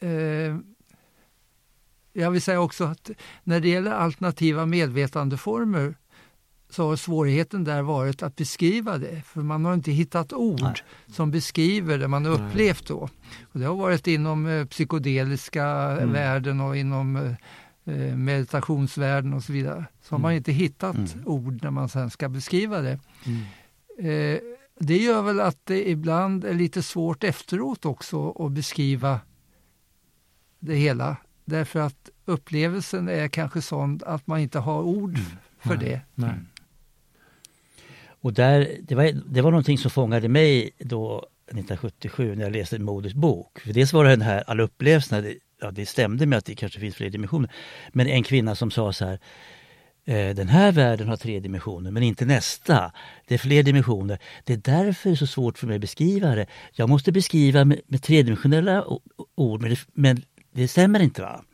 eh, 0.00 0.56
jag 2.12 2.30
vill 2.30 2.42
säga 2.42 2.60
också 2.60 2.84
att 2.84 3.10
när 3.44 3.60
det 3.60 3.68
gäller 3.68 3.90
alternativa 3.90 4.66
medvetandeformer 4.66 5.94
så 6.70 6.88
har 6.88 6.96
svårigheten 6.96 7.64
där 7.64 7.82
varit 7.82 8.22
att 8.22 8.36
beskriva 8.36 8.98
det, 8.98 9.22
för 9.26 9.40
man 9.40 9.64
har 9.64 9.74
inte 9.74 9.90
hittat 9.92 10.32
ord 10.32 10.60
Nej. 10.62 10.74
som 11.06 11.30
beskriver 11.30 11.98
det 11.98 12.08
man 12.08 12.24
har 12.24 12.32
upplevt 12.32 12.86
då. 12.86 13.08
Och 13.52 13.60
det 13.60 13.66
har 13.66 13.74
varit 13.74 14.06
inom 14.06 14.46
eh, 14.46 14.64
psykedeliska 14.66 15.64
Mm. 15.66 16.12
världen 16.12 16.60
och 16.60 16.76
inom 16.76 17.16
eh, 17.84 18.16
meditationsvärlden 18.16 19.32
och 19.32 19.42
så 19.44 19.52
vidare. 19.52 19.84
Så 20.02 20.14
har 20.14 20.18
man 20.20 20.32
inte 20.32 20.52
hittat 20.52 20.96
Mm. 20.96 21.08
ord 21.28 21.58
när 21.62 21.70
man 21.70 21.88
sen 21.88 22.10
ska 22.10 22.28
beskriva 22.28 22.80
det. 22.80 22.98
Mm. 23.26 23.42
Eh, 24.34 24.40
det 24.80 24.96
gör 24.96 25.22
väl 25.22 25.40
att 25.40 25.58
det 25.64 25.90
ibland 25.90 26.44
är 26.44 26.54
lite 26.54 26.82
svårt 26.82 27.24
efteråt 27.24 27.84
också 27.84 28.30
att 28.30 28.52
beskriva 28.52 29.20
det 30.58 30.74
hela. 30.74 31.16
Därför 31.44 31.80
att 31.80 32.10
upplevelsen 32.24 33.08
är 33.08 33.28
kanske 33.28 33.62
sån 33.62 34.00
att 34.06 34.26
man 34.26 34.40
inte 34.40 34.58
har 34.58 34.82
ord 34.82 35.18
för 35.58 35.76
Nej. 35.76 35.88
det. 35.88 36.00
nej. 36.14 36.34
Och 38.20 38.32
där, 38.32 38.76
det, 38.82 38.94
var, 38.94 39.12
det 39.26 39.40
var 39.40 39.50
någonting 39.50 39.78
som 39.78 39.90
fångade 39.90 40.28
mig 40.28 40.70
då 40.78 41.18
1977 41.18 42.34
när 42.34 42.42
jag 42.42 42.52
läste 42.52 42.78
Modis 42.78 43.14
bok. 43.14 43.60
För 43.60 43.72
dels 43.72 43.92
var 43.92 44.04
det 44.04 44.10
den 44.10 44.22
här 44.22 44.44
alla 44.46 44.62
upplevelserna, 44.62 45.20
det, 45.20 45.34
ja, 45.60 45.70
det 45.70 45.86
stämde 45.86 46.26
med 46.26 46.38
att 46.38 46.44
det 46.44 46.54
kanske 46.54 46.80
finns 46.80 46.94
fler 46.94 47.10
dimensioner. 47.10 47.50
Men 47.92 48.06
en 48.06 48.22
kvinna 48.22 48.54
som 48.54 48.70
sa 48.70 48.92
så 48.92 49.04
här 49.04 49.18
Eh, 50.08 50.34
den 50.34 50.48
här 50.48 50.72
världen 50.72 51.08
har 51.08 51.16
tre 51.16 51.40
dimensioner 51.40 51.90
men 51.90 52.02
inte 52.02 52.24
nästa. 52.24 52.92
Det 53.26 53.34
är 53.34 53.38
fler 53.38 53.62
dimensioner. 53.62 54.18
Det 54.44 54.52
är 54.52 54.56
därför 54.56 55.08
det 55.08 55.14
är 55.14 55.16
så 55.16 55.26
svårt 55.26 55.58
för 55.58 55.66
mig 55.66 55.74
att 55.74 55.80
beskriva 55.80 56.34
det. 56.34 56.46
Jag 56.72 56.88
måste 56.88 57.12
beskriva 57.12 57.64
med, 57.64 57.80
med 57.86 58.02
tredimensionella 58.02 58.84
ord 59.34 59.60
men 59.60 59.70
det, 59.70 59.78
men 59.92 60.22
det 60.52 60.68
stämmer 60.68 61.00
inte. 61.00 61.22
va? 61.22 61.44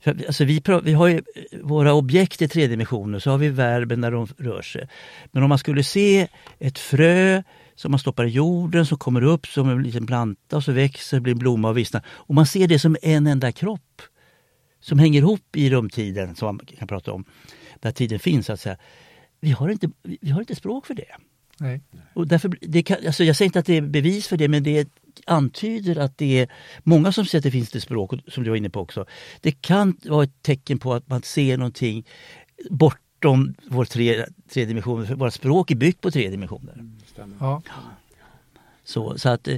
För, 0.00 0.24
alltså 0.26 0.44
vi, 0.44 0.62
vi 0.82 0.92
har 0.92 1.06
ju 1.06 1.14
eh, 1.14 1.58
våra 1.62 1.92
objekt 1.92 2.42
i 2.42 2.48
tre 2.48 2.66
dimensioner, 2.66 3.18
så 3.18 3.30
har 3.30 3.38
vi 3.38 3.48
verben 3.48 4.00
när 4.00 4.10
de 4.10 4.26
rör 4.38 4.62
sig. 4.62 4.88
Men 5.32 5.42
om 5.42 5.48
man 5.48 5.58
skulle 5.58 5.84
se 5.84 6.28
ett 6.58 6.78
frö 6.78 7.42
som 7.74 7.90
man 7.90 8.00
stoppar 8.00 8.24
i 8.24 8.28
jorden 8.28 8.86
som 8.86 8.98
kommer 8.98 9.22
upp 9.22 9.46
som 9.46 9.68
en 9.68 9.82
liten 9.82 10.06
planta 10.06 10.56
och 10.56 10.64
så 10.64 10.72
växer, 10.72 11.20
blir 11.20 11.32
en 11.32 11.38
blomma 11.38 11.68
och 11.68 11.78
vissnar. 11.78 12.02
Och 12.08 12.34
man 12.34 12.46
ser 12.46 12.68
det 12.68 12.78
som 12.78 12.96
en 13.02 13.26
enda 13.26 13.52
kropp 13.52 14.02
som 14.80 14.98
hänger 14.98 15.20
ihop 15.20 15.56
i 15.56 15.70
rumtiden 15.70 16.34
som 16.34 16.46
man 16.46 16.66
kan 16.78 16.88
prata 16.88 17.12
om. 17.12 17.24
Där 17.80 17.92
tiden 17.92 18.18
finns 18.18 18.46
så 18.46 18.52
att 18.52 18.60
säga. 18.60 18.76
Vi 19.40 19.50
har 19.50 19.68
inte, 19.68 19.90
vi 20.20 20.30
har 20.30 20.40
inte 20.40 20.54
språk 20.54 20.86
för 20.86 20.94
det. 20.94 21.16
Nej. 21.60 21.80
Och 22.14 22.26
därför, 22.28 22.58
det 22.60 22.82
kan, 22.82 22.96
alltså 23.06 23.24
jag 23.24 23.36
säger 23.36 23.46
inte 23.48 23.58
att 23.58 23.66
det 23.66 23.76
är 23.76 23.80
bevis 23.82 24.26
för 24.28 24.36
det 24.36 24.48
men 24.48 24.62
det 24.62 24.88
antyder 25.26 25.96
att 25.96 26.18
det 26.18 26.38
är 26.40 26.48
många 26.82 27.12
som 27.12 27.26
säger 27.26 27.40
att 27.40 27.44
det 27.44 27.50
finns 27.50 27.70
det 27.70 27.80
språk, 27.80 28.12
och- 28.12 28.18
som 28.28 28.44
du 28.44 28.50
var 28.50 28.56
inne 28.56 28.70
på 28.70 28.80
också. 28.80 29.06
Det 29.40 29.52
kan 29.62 29.96
vara 30.04 30.24
ett 30.24 30.42
tecken 30.42 30.78
på 30.78 30.94
att 30.94 31.08
man 31.08 31.22
ser 31.22 31.56
någonting 31.56 32.06
bortom 32.70 33.54
vår 33.70 33.84
tre, 33.84 34.26
tre 34.52 34.64
dimensioner. 34.64 35.06
För 35.06 35.14
vårt 35.14 35.32
språk 35.34 35.70
är 35.70 35.74
byggt 35.74 36.00
på 36.00 36.10
tre 36.10 36.30
dimensioner. 36.30 36.90
Stämmer. 37.06 37.36
Ja. 37.40 37.62
Så, 38.88 39.18
så 39.18 39.28
att, 39.28 39.48
eh, 39.48 39.56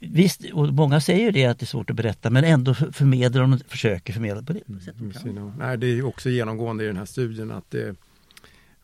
visst, 0.00 0.40
och 0.52 0.72
många 0.74 1.00
säger 1.00 1.32
det 1.32 1.46
att 1.46 1.58
det 1.58 1.64
är 1.64 1.66
svårt 1.66 1.90
att 1.90 1.96
berätta 1.96 2.30
men 2.30 2.44
ändå 2.44 2.74
för- 2.74 2.90
förmedlar 2.92 3.40
de 3.40 3.58
försöker 3.68 4.12
förmedla 4.12 4.42
på 4.42 4.52
det 4.52 4.60
sättet 4.84 5.20
sina- 5.22 5.52
Nej, 5.58 5.78
det 5.78 5.86
är 5.86 6.06
också 6.06 6.30
genomgående 6.30 6.84
i 6.84 6.86
den 6.86 6.96
här 6.96 7.04
studien 7.04 7.50
att, 7.50 7.70
det, 7.70 7.96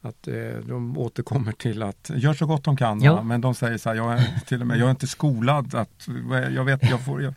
att 0.00 0.28
eh, 0.28 0.34
de 0.68 0.98
återkommer 0.98 1.52
till 1.52 1.82
att 1.82 2.10
gör 2.14 2.34
så 2.34 2.46
gott 2.46 2.64
de 2.64 2.76
kan. 2.76 3.02
Ja. 3.02 3.22
Men 3.22 3.40
de 3.40 3.54
säger 3.54 3.78
så 3.78 3.88
här, 3.88 3.96
jag 3.96 4.12
är, 4.12 4.40
till 4.46 4.60
och 4.60 4.66
med, 4.66 4.78
jag 4.78 4.86
är 4.86 4.90
inte 4.90 5.06
skolad 5.06 5.74
att, 5.74 6.08
jag 6.54 6.64
vet, 6.64 6.90
jag 6.90 7.04
får, 7.04 7.22
jag, 7.22 7.34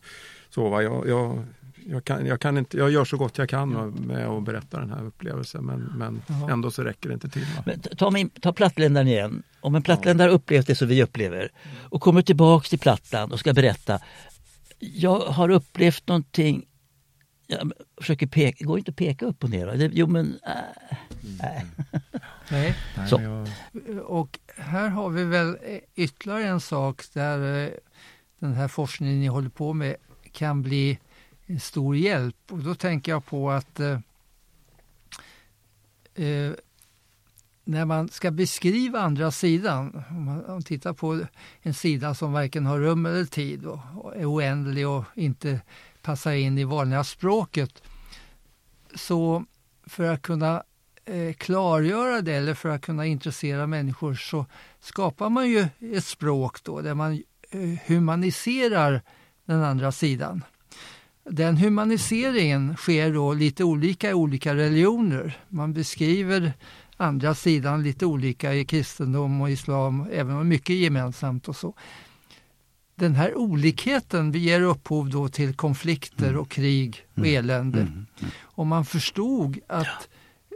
så 0.49 0.69
va, 0.69 0.81
jag, 0.83 1.07
jag, 1.09 1.43
jag, 1.87 2.05
kan, 2.05 2.25
jag, 2.25 2.39
kan 2.39 2.57
inte, 2.57 2.77
jag 2.77 2.91
gör 2.91 3.05
så 3.05 3.17
gott 3.17 3.37
jag 3.37 3.49
kan 3.49 3.69
med 4.07 4.27
att 4.27 4.43
berätta 4.43 4.79
den 4.79 4.89
här 4.89 5.05
upplevelsen 5.05 5.65
men, 5.65 5.81
men 5.95 6.21
ändå 6.49 6.71
så 6.71 6.83
räcker 6.83 7.09
det 7.09 7.13
inte 7.13 7.29
till. 7.29 7.45
Ta, 7.97 8.11
min, 8.11 8.29
ta 8.29 8.53
plattländaren 8.53 9.07
igen. 9.07 9.43
Om 9.61 9.75
en 9.75 9.81
plattländare 9.81 10.31
upplevt 10.31 10.67
det 10.67 10.75
som 10.75 10.87
vi 10.87 11.03
upplever 11.03 11.51
och 11.89 12.01
kommer 12.01 12.21
tillbaks 12.21 12.69
till 12.69 12.79
Plattland 12.79 13.33
och 13.33 13.39
ska 13.39 13.53
berätta. 13.53 13.99
Jag 14.79 15.19
har 15.19 15.49
upplevt 15.49 16.07
någonting. 16.07 16.65
Jag 17.47 17.71
försöker 17.97 18.27
peka, 18.27 18.55
det 18.59 18.65
går 18.65 18.77
inte 18.77 18.91
att 18.91 18.97
peka 18.97 19.25
upp 19.25 19.43
och 19.43 19.49
ner. 19.49 19.65
va? 19.65 19.73
Det, 19.73 19.91
jo 19.93 20.07
men, 20.07 20.39
äh, 20.45 20.51
nej. 21.39 21.65
Nej. 22.49 22.75
Nej, 22.97 23.07
Så. 23.09 23.45
Och 24.03 24.39
här 24.57 24.89
har 24.89 25.09
vi 25.09 25.23
väl 25.23 25.57
ytterligare 25.95 26.43
en 26.43 26.59
sak 26.59 27.01
där 27.13 27.63
eh, 27.63 27.69
den 28.39 28.53
här 28.53 28.67
forskningen 28.67 29.19
ni 29.19 29.27
håller 29.27 29.49
på 29.49 29.73
med 29.73 29.95
kan 30.31 30.61
bli 30.61 30.99
en 31.45 31.59
stor 31.59 31.95
hjälp. 31.95 32.35
Och 32.49 32.59
då 32.59 32.75
tänker 32.75 33.11
jag 33.11 33.25
på 33.25 33.51
att 33.51 33.79
eh, 33.79 33.99
eh, 36.15 36.51
när 37.63 37.85
man 37.85 38.09
ska 38.09 38.31
beskriva 38.31 38.99
andra 38.99 39.31
sidan, 39.31 40.03
om 40.09 40.25
man, 40.25 40.45
om 40.45 40.51
man 40.51 40.63
tittar 40.63 40.93
på 40.93 41.25
en 41.61 41.73
sida 41.73 42.15
som 42.15 42.33
varken 42.33 42.65
har 42.65 42.79
rum 42.79 43.05
eller 43.05 43.25
tid 43.25 43.65
och, 43.65 43.79
och 43.95 44.15
är 44.15 44.33
oändlig 44.33 44.87
och 44.87 45.03
inte 45.15 45.61
passar 46.01 46.31
in 46.31 46.57
i 46.57 46.63
vanliga 46.63 47.03
språket, 47.03 47.83
så 48.95 49.45
för 49.85 50.03
att 50.03 50.21
kunna 50.21 50.63
eh, 51.05 51.33
klargöra 51.33 52.21
det 52.21 52.33
eller 52.33 52.53
för 52.53 52.69
att 52.69 52.81
kunna 52.81 53.05
intressera 53.05 53.67
människor 53.67 54.15
så 54.15 54.45
skapar 54.79 55.29
man 55.29 55.49
ju 55.49 55.67
ett 55.79 56.05
språk 56.05 56.63
då 56.63 56.81
där 56.81 56.93
man 56.93 57.23
eh, 57.49 57.79
humaniserar 57.85 59.01
den 59.45 59.63
andra 59.63 59.91
sidan. 59.91 60.43
Den 61.29 61.57
humaniseringen 61.57 62.75
sker 62.75 63.13
då 63.13 63.33
lite 63.33 63.63
olika 63.63 64.09
i 64.09 64.13
olika 64.13 64.55
religioner. 64.55 65.37
Man 65.49 65.73
beskriver 65.73 66.53
andra 66.97 67.35
sidan 67.35 67.83
lite 67.83 68.05
olika 68.05 68.53
i 68.53 68.65
kristendom 68.65 69.41
och 69.41 69.49
islam, 69.51 70.07
även 70.11 70.35
om 70.35 70.47
mycket 70.47 70.69
är 70.69 70.73
gemensamt 70.73 71.47
och 71.47 71.55
så. 71.55 71.73
Den 72.95 73.15
här 73.15 73.37
olikheten 73.37 74.31
ger 74.31 74.61
upphov 74.61 75.09
då 75.09 75.27
till 75.29 75.53
konflikter 75.55 76.35
och 76.35 76.49
krig 76.49 77.05
och 77.15 77.27
elände. 77.27 77.79
Mm. 77.81 78.05
Om 78.41 78.67
man 78.67 78.85
förstod 78.85 79.59
att 79.67 80.09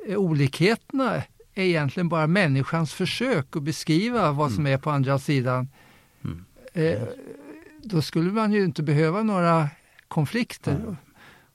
eh, 0.07 0.17
olikheterna 0.17 1.15
är 1.53 1.63
egentligen 1.63 2.09
bara 2.09 2.27
människans 2.27 2.93
försök 2.93 3.55
att 3.55 3.63
beskriva 3.63 4.31
vad 4.31 4.51
som 4.51 4.67
är 4.67 4.77
på 4.77 4.91
andra 4.91 5.19
sidan, 5.19 5.67
Mm. 6.23 6.45
eh, 6.73 7.01
då 7.83 8.01
skulle 8.01 8.31
man 8.31 8.51
ju 8.53 8.63
inte 8.65 8.83
behöva 8.83 9.23
några 9.23 9.69
konflikter. 10.21 10.95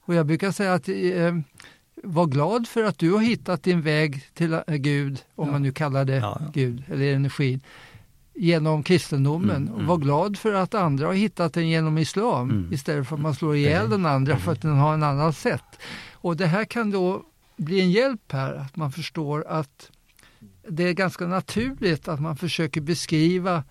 Och 0.06 0.14
jag 0.14 0.26
brukar 0.26 0.50
säga 0.52 0.74
att 0.74 0.88
eh, 0.88 1.34
var 2.02 2.26
glad 2.26 2.68
för 2.68 2.82
att 2.84 2.98
du 2.98 3.12
har 3.12 3.20
hittat 3.20 3.62
din 3.62 3.80
väg 3.82 4.22
till 4.34 4.52
eh, 4.52 4.62
Gud, 4.66 5.22
om 5.34 5.46
Ja. 5.46 5.52
man 5.52 5.62
nu 5.62 5.72
kallar 5.72 6.04
det 6.04 6.16
Ja, 6.16 6.36
ja. 6.40 6.50
Gud 6.54 6.82
eller 6.88 7.14
energin, 7.14 7.60
genom 8.34 8.82
kristendomen. 8.82 9.56
Mm, 9.62 9.74
mm. 9.74 9.86
var 9.86 9.96
glad 9.96 10.38
för 10.38 10.54
att 10.54 10.74
andra 10.74 11.06
har 11.06 11.14
hittat 11.14 11.52
den 11.54 11.68
genom 11.68 11.98
islam 11.98 12.50
Mm. 12.50 12.72
istället 12.72 13.08
för 13.08 13.16
att 13.16 13.22
man 13.22 13.34
slår 13.34 13.56
ihjäl 13.56 13.90
den 13.90 14.06
andra 14.06 14.36
för 14.38 14.52
att 14.52 14.62
den 14.62 14.76
har 14.76 14.94
en 14.94 15.02
annan 15.02 15.32
sätt. 15.32 15.70
Och 16.12 16.36
det 16.36 16.46
här 16.46 16.64
kan 16.64 16.90
då 16.90 17.22
bli 17.56 17.80
en 17.80 17.90
hjälp 17.90 18.32
här, 18.32 18.54
att 18.54 18.76
man 18.76 18.92
förstår 18.92 19.44
att 19.48 19.90
det 20.68 20.84
är 20.88 20.92
ganska 20.92 21.26
naturligt 21.26 22.08
att 22.08 22.20
man 22.20 22.36
försöker 22.36 22.80
beskriva 22.80 23.64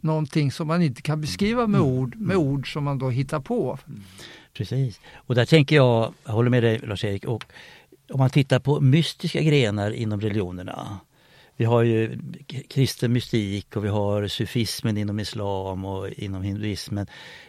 någonting 0.00 0.52
som 0.52 0.66
man 0.66 0.82
inte 0.82 1.02
kan 1.02 1.20
beskriva 1.20 1.66
med 1.66 1.80
ord, 1.80 2.16
med 2.16 2.36
ord 2.36 2.72
som 2.72 2.84
man 2.84 2.98
då 2.98 3.10
hittar 3.10 3.40
på. 3.40 3.78
Precis. 4.52 5.00
Och 5.14 5.34
där 5.34 5.44
tänker 5.44 5.76
jag, 5.76 6.14
jag 6.24 6.32
håller 6.32 6.50
med 6.50 6.62
dig 6.62 6.78
Lars-Erik, 6.78 7.24
och 7.24 7.44
om 8.10 8.18
man 8.18 8.30
tittar 8.30 8.58
på 8.58 8.80
mystiska 8.80 9.42
grenar 9.42 9.90
inom 9.90 10.20
religionerna. 10.20 10.98
Vi 11.56 11.64
har 11.64 11.82
ju 11.82 12.18
kristen 12.68 13.12
mystik 13.12 13.76
och 13.76 13.84
vi 13.84 13.88
har 13.88 14.28
sufismen 14.28 14.96
inom 14.96 15.20
islam 15.20 15.84
och 15.84 16.08
inom 16.08 16.42
hinduismen. 16.42 17.06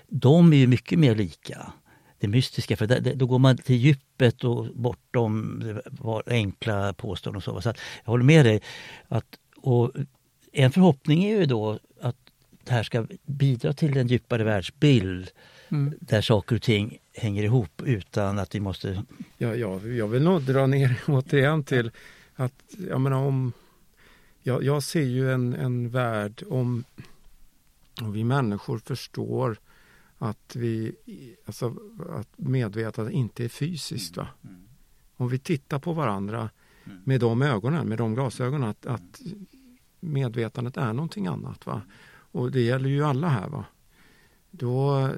De 0.08 0.54
är 0.54 0.58
ju 0.58 0.68
mycket 0.68 1.00
mer 1.00 1.16
lika. 1.16 1.72
Det 2.20 2.28
mystiska, 2.28 2.78
för 2.78 2.88
där- 2.88 3.16
då 3.16 3.26
går 3.26 3.40
man 3.40 3.58
till 3.58 3.76
djupet 3.76 4.44
och 4.44 4.68
bortom 4.76 5.64
var 5.86 6.24
enkla 6.28 6.94
påståenden 6.94 7.38
och 7.38 7.44
så. 7.44 7.62
så 7.62 7.74
jag 8.04 8.12
håller 8.12 8.24
med 8.24 8.46
dig. 8.46 8.62
Att, 9.08 9.26
och 9.58 9.92
en 10.52 10.72
förhoppning 10.72 11.24
är 11.24 11.38
ju 11.38 11.46
då 11.46 11.80
att 12.02 12.16
det 12.70 12.76
här 12.76 12.84
ska 12.84 13.08
bidra 13.26 13.74
till 13.74 13.98
en 13.98 14.08
djupare 14.08 14.44
världsbild 14.44 15.32
Mm. 15.72 15.94
där 16.00 16.22
saker 16.22 16.56
och 16.56 16.62
ting 16.62 16.98
hänger 17.14 17.44
ihop 17.44 17.82
utan 17.86 18.40
att 18.40 18.56
vi 18.56 18.60
måste... 18.60 19.04
jag, 19.38 19.58
jag, 19.58 19.88
jag 19.88 20.08
vill 20.08 20.24
nog 20.24 20.42
dra 20.42 20.68
ner 20.68 21.02
återigen 21.08 21.64
till 21.64 21.92
att 22.36 22.64
jag 22.90 23.02
menar 23.02 23.18
om 23.18 23.54
jag, 24.42 24.64
jag 24.64 24.84
ser 24.84 25.04
ju 25.04 25.34
en, 25.34 25.54
en 25.54 25.90
värld 25.90 26.44
om, 26.50 26.84
om 28.02 28.12
vi 28.12 28.24
människor 28.24 28.80
förstår 28.80 29.60
att 30.18 30.56
vi 30.56 30.96
alltså 31.46 31.76
att 32.10 32.30
medvetandet 32.36 33.14
inte 33.14 33.44
är 33.44 33.50
fysiskt. 33.50 34.18
Va? 34.18 34.28
Om 35.16 35.30
vi 35.30 35.40
tittar 35.40 35.80
på 35.80 35.94
varandra 35.94 36.50
med 37.04 37.20
de 37.20 37.42
ögonen, 37.42 37.88
med 37.88 37.98
de 37.98 38.14
glasögonen 38.14 38.70
att, 38.70 38.86
att 38.86 39.22
medvetandet 40.00 40.78
är 40.78 40.94
någonting 40.94 41.28
annat. 41.28 41.66
Va? 41.66 41.82
Och 42.32 42.52
det 42.52 42.62
gäller 42.62 42.90
ju 42.90 43.06
alla 43.06 43.30
här. 43.30 43.48
Va? 43.48 43.66
Då, 44.52 45.10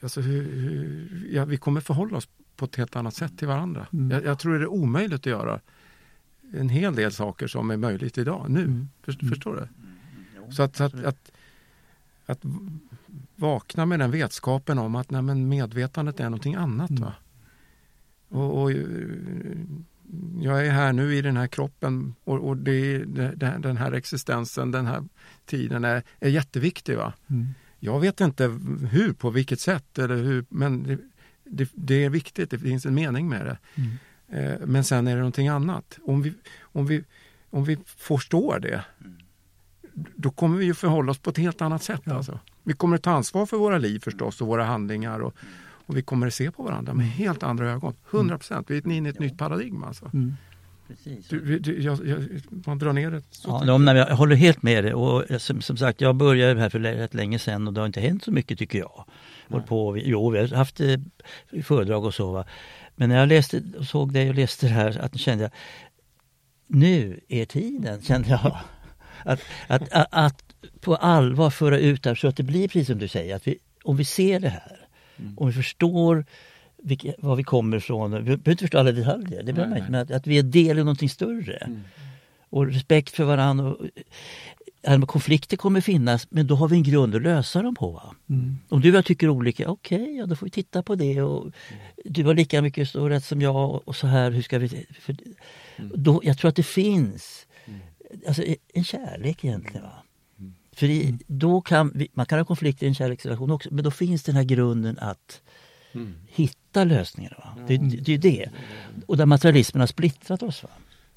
alltså 0.00 0.20
hur, 0.20 0.42
hur, 0.42 1.28
ja, 1.30 1.44
vi 1.44 1.56
kommer 1.56 1.80
förhålla 1.80 2.16
oss 2.16 2.28
på 2.56 2.64
ett 2.64 2.76
helt 2.76 2.96
annat 2.96 3.14
sätt 3.14 3.38
till 3.38 3.48
varandra. 3.48 3.86
Mm. 3.92 4.10
Jag, 4.10 4.24
jag 4.24 4.38
tror 4.38 4.58
det 4.58 4.64
är 4.64 4.72
omöjligt 4.72 5.20
att 5.20 5.26
göra 5.26 5.60
en 6.52 6.68
hel 6.68 6.94
del 6.94 7.12
saker 7.12 7.46
som 7.46 7.70
är 7.70 7.76
möjligt 7.76 8.18
idag, 8.18 8.46
nu. 8.48 8.60
Mm. 8.60 8.88
Först, 9.02 9.22
Mm. 9.22 9.34
Förstår 9.34 9.56
du? 9.56 9.68
Så 10.52 10.62
att, 10.62 10.80
att, 10.80 11.04
att, 11.04 11.32
att 12.26 12.40
vakna 13.34 13.86
med 13.86 13.98
den 13.98 14.10
vetskapen 14.10 14.78
om 14.78 14.94
att 14.94 15.10
nej, 15.10 15.22
men 15.22 15.48
medvetandet 15.48 16.20
är 16.20 16.24
någonting 16.24 16.54
annat. 16.54 16.90
Mm. 16.90 17.02
Va? 17.02 17.14
Och, 18.28 18.62
och, 18.62 18.70
jag 20.40 20.66
är 20.66 20.70
här 20.70 20.92
nu 20.92 21.14
i 21.14 21.22
den 21.22 21.36
här 21.36 21.46
kroppen 21.46 22.14
och, 22.24 22.48
och 22.48 22.56
det, 22.56 22.98
det, 23.04 23.56
den 23.58 23.76
här 23.76 23.92
existensen, 23.92 24.70
den 24.70 24.86
här 24.86 25.04
tiden 25.46 25.84
är, 25.84 26.02
är 26.20 26.28
jätteviktig. 26.28 26.96
Va? 26.96 27.12
Mm. 27.30 27.46
Jag 27.80 28.00
vet 28.00 28.20
inte 28.20 28.44
hur, 28.90 29.12
på 29.12 29.30
vilket 29.30 29.60
sätt, 29.60 29.98
eller 29.98 30.16
hur, 30.16 30.44
men 30.48 30.82
det, 30.82 30.98
det, 31.44 31.70
det 31.74 32.04
är 32.04 32.10
viktigt, 32.10 32.50
det 32.50 32.58
finns 32.58 32.86
en 32.86 32.94
mening 32.94 33.28
med 33.28 33.46
det. 33.46 33.58
Mm. 33.74 33.98
Eh, 34.28 34.66
Men 34.66 34.84
sen 34.84 35.06
är 35.06 35.10
det 35.10 35.16
någonting 35.16 35.48
annat. 35.48 35.98
Om 36.04 36.22
vi, 36.22 36.34
om 36.60 36.86
vi, 36.86 37.04
om 37.50 37.64
vi 37.64 37.78
förstår 37.86 38.58
det, 38.58 38.84
då 39.94 40.30
kommer 40.30 40.58
vi 40.58 40.64
ju 40.64 40.74
förhålla 40.74 41.10
oss 41.10 41.18
på 41.18 41.30
ett 41.30 41.38
helt 41.38 41.62
annat 41.62 41.82
sätt. 41.82 42.00
Ja. 42.04 42.14
Alltså. 42.14 42.40
Vi 42.62 42.72
kommer 42.72 42.98
ta 42.98 43.10
ansvar 43.10 43.46
för 43.46 43.56
våra 43.56 43.78
liv 43.78 44.00
förstås 44.00 44.40
och 44.40 44.46
våra 44.46 44.64
handlingar 44.64 45.20
och, 45.20 45.34
och 45.86 45.96
vi 45.96 46.02
kommer 46.02 46.26
att 46.26 46.34
se 46.34 46.50
på 46.50 46.62
varandra 46.62 46.94
med 46.94 47.06
helt 47.06 47.42
andra 47.42 47.70
ögon. 47.72 47.94
100 48.10 48.38
procent. 48.38 48.70
Vi 48.70 48.76
är 48.76 48.90
inne 48.90 49.08
i 49.08 49.10
ett 49.10 49.18
nytt 49.20 49.38
paradigm. 49.38 49.84
Alltså. 49.84 50.10
Mm. 50.14 50.34
Precis. 50.88 51.28
Du, 51.28 51.58
du, 51.58 51.82
jag, 51.82 52.06
jag, 52.06 52.24
man 52.66 52.78
drar 52.78 52.92
ner 52.92 53.10
det. 53.10 53.22
Ja, 53.46 53.62
de, 53.66 53.84
nej, 53.84 53.96
jag 53.96 54.16
håller 54.16 54.36
helt 54.36 54.62
med 54.62 54.84
dig. 54.84 54.94
Och 54.94 55.24
som, 55.42 55.60
som 55.60 55.76
sagt, 55.76 56.00
jag 56.00 56.16
började 56.16 56.60
här 56.60 56.68
för 56.68 56.78
rätt 56.80 57.14
länge 57.14 57.38
sedan 57.38 57.66
och 57.66 57.72
det 57.74 57.80
har 57.80 57.86
inte 57.86 58.00
hänt 58.00 58.24
så 58.24 58.32
mycket 58.32 58.58
tycker 58.58 58.78
jag. 58.78 59.04
På, 59.66 59.90
vi- 59.90 60.02
jo, 60.08 60.30
vi 60.30 60.38
har 60.38 60.48
haft 60.48 60.80
eh, 60.80 60.96
föredrag 61.62 62.04
och 62.04 62.14
så. 62.14 62.32
Va? 62.32 62.44
Men 62.96 63.08
när 63.08 63.16
jag 63.16 63.28
läste 63.28 63.62
och 63.78 63.84
såg 63.84 64.12
dig 64.12 64.28
och 64.28 64.34
läste 64.34 64.66
det 64.66 64.72
här 64.72 64.98
att 65.00 65.18
kände 65.18 65.44
jag 65.44 65.50
nu 66.66 67.20
är 67.28 67.44
tiden, 67.44 68.02
kände 68.02 68.28
jag. 68.28 68.56
Att, 69.26 69.40
att, 69.66 69.92
att, 69.92 70.08
att 70.10 70.42
på 70.80 70.96
allvar 70.96 71.50
föra 71.50 71.78
ut 71.78 72.02
det 72.02 72.10
här 72.10 72.14
så 72.14 72.28
att 72.28 72.36
det 72.36 72.42
blir 72.42 72.68
precis 72.68 72.86
som 72.86 72.98
du 72.98 73.08
säger. 73.08 73.36
Att 73.36 73.46
vi, 73.46 73.58
om 73.84 73.96
vi 73.96 74.04
ser 74.04 74.40
det 74.40 74.48
här, 74.48 74.83
om 75.36 75.46
vi 75.46 75.52
förstår 75.52 76.24
vilka, 76.82 77.12
var 77.18 77.36
vi 77.36 77.44
kommer 77.44 77.76
ifrån. 77.76 78.12
Vi 78.12 78.22
behöver 78.22 78.50
inte 78.50 78.64
förstå 78.64 78.78
alla 78.78 78.92
detaljer, 78.92 79.42
det 79.42 79.52
behöver 79.52 79.70
man 79.70 79.78
inte. 79.78 79.90
Men 79.90 80.00
att, 80.00 80.10
att 80.10 80.26
vi 80.26 80.38
är 80.38 80.42
del 80.42 80.78
i 80.78 80.80
någonting 80.80 81.08
större. 81.08 81.70
Och 82.50 82.66
respekt 82.66 83.10
för 83.10 83.24
varandra. 83.24 83.64
Och, 83.66 83.86
konflikter 85.06 85.56
kommer 85.56 85.80
finnas 85.80 86.26
men 86.30 86.46
då 86.46 86.54
har 86.54 86.68
vi 86.68 86.76
en 86.76 86.82
grund 86.82 87.14
att 87.14 87.22
lösa 87.22 87.62
dem 87.62 87.74
på. 87.74 88.02
Mm. 88.28 88.58
Om 88.68 88.80
du 88.80 88.90
och 88.90 88.96
jag 88.96 89.04
tycker 89.04 89.28
olika, 89.28 89.68
okej, 89.68 90.16
ja, 90.16 90.26
då 90.26 90.36
får 90.36 90.46
vi 90.46 90.50
titta 90.50 90.82
på 90.82 90.94
det. 90.94 91.22
Och 91.22 91.52
du 92.04 92.24
har 92.24 92.34
lika 92.34 92.62
mycket 92.62 92.88
stor 92.88 93.10
rätt 93.10 93.24
som 93.24 93.40
jag 93.40 93.88
och 93.88 93.96
så 93.96 94.06
här, 94.06 94.30
hur 94.30 94.42
ska 94.42 94.58
vi... 94.58 94.86
För, 95.00 95.16
då, 95.76 96.20
jag 96.24 96.38
tror 96.38 96.48
att 96.48 96.56
det 96.56 96.62
finns 96.62 97.46
alltså, 98.26 98.42
en 98.74 98.84
kärlek 98.84 99.44
egentligen. 99.44 99.82
Va? 99.82 100.03
För 100.74 100.86
i, 100.86 101.18
då 101.26 101.60
kan 101.60 101.92
vi, 101.94 102.08
man 102.12 102.26
kan 102.26 102.38
ha 102.38 102.44
konflikter 102.44 102.86
i 102.86 102.88
en 102.88 102.94
kärleksrelation 102.94 103.50
också, 103.50 103.68
men 103.72 103.84
då 103.84 103.90
finns 103.90 104.22
den 104.22 104.36
här 104.36 104.44
grunden 104.44 104.98
att 104.98 105.42
hitta 106.28 106.84
lösningar. 106.84 107.34
Va? 107.38 107.64
Det, 107.66 107.76
det, 107.76 107.96
det 107.96 108.08
är 108.08 108.12
ju 108.12 108.18
det. 108.18 108.50
Och 109.06 109.16
där 109.16 109.26
materialismen 109.26 109.80
har 109.80 109.86
splittrat 109.86 110.42
oss. 110.42 110.62
Va? 110.62 110.68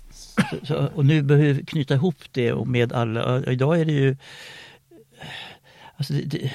Så, 0.10 0.66
så, 0.66 0.88
och 0.96 1.06
nu 1.06 1.22
behöver 1.22 1.54
vi 1.54 1.66
knyta 1.66 1.94
ihop 1.94 2.16
det 2.32 2.54
och 2.54 2.68
med 2.68 2.94
alla. 2.94 3.52
Idag 3.52 3.80
är 3.80 3.86
det 3.86 3.92
ju... 3.92 4.18
Alltså 5.96 6.14
det, 6.14 6.22
det, 6.22 6.54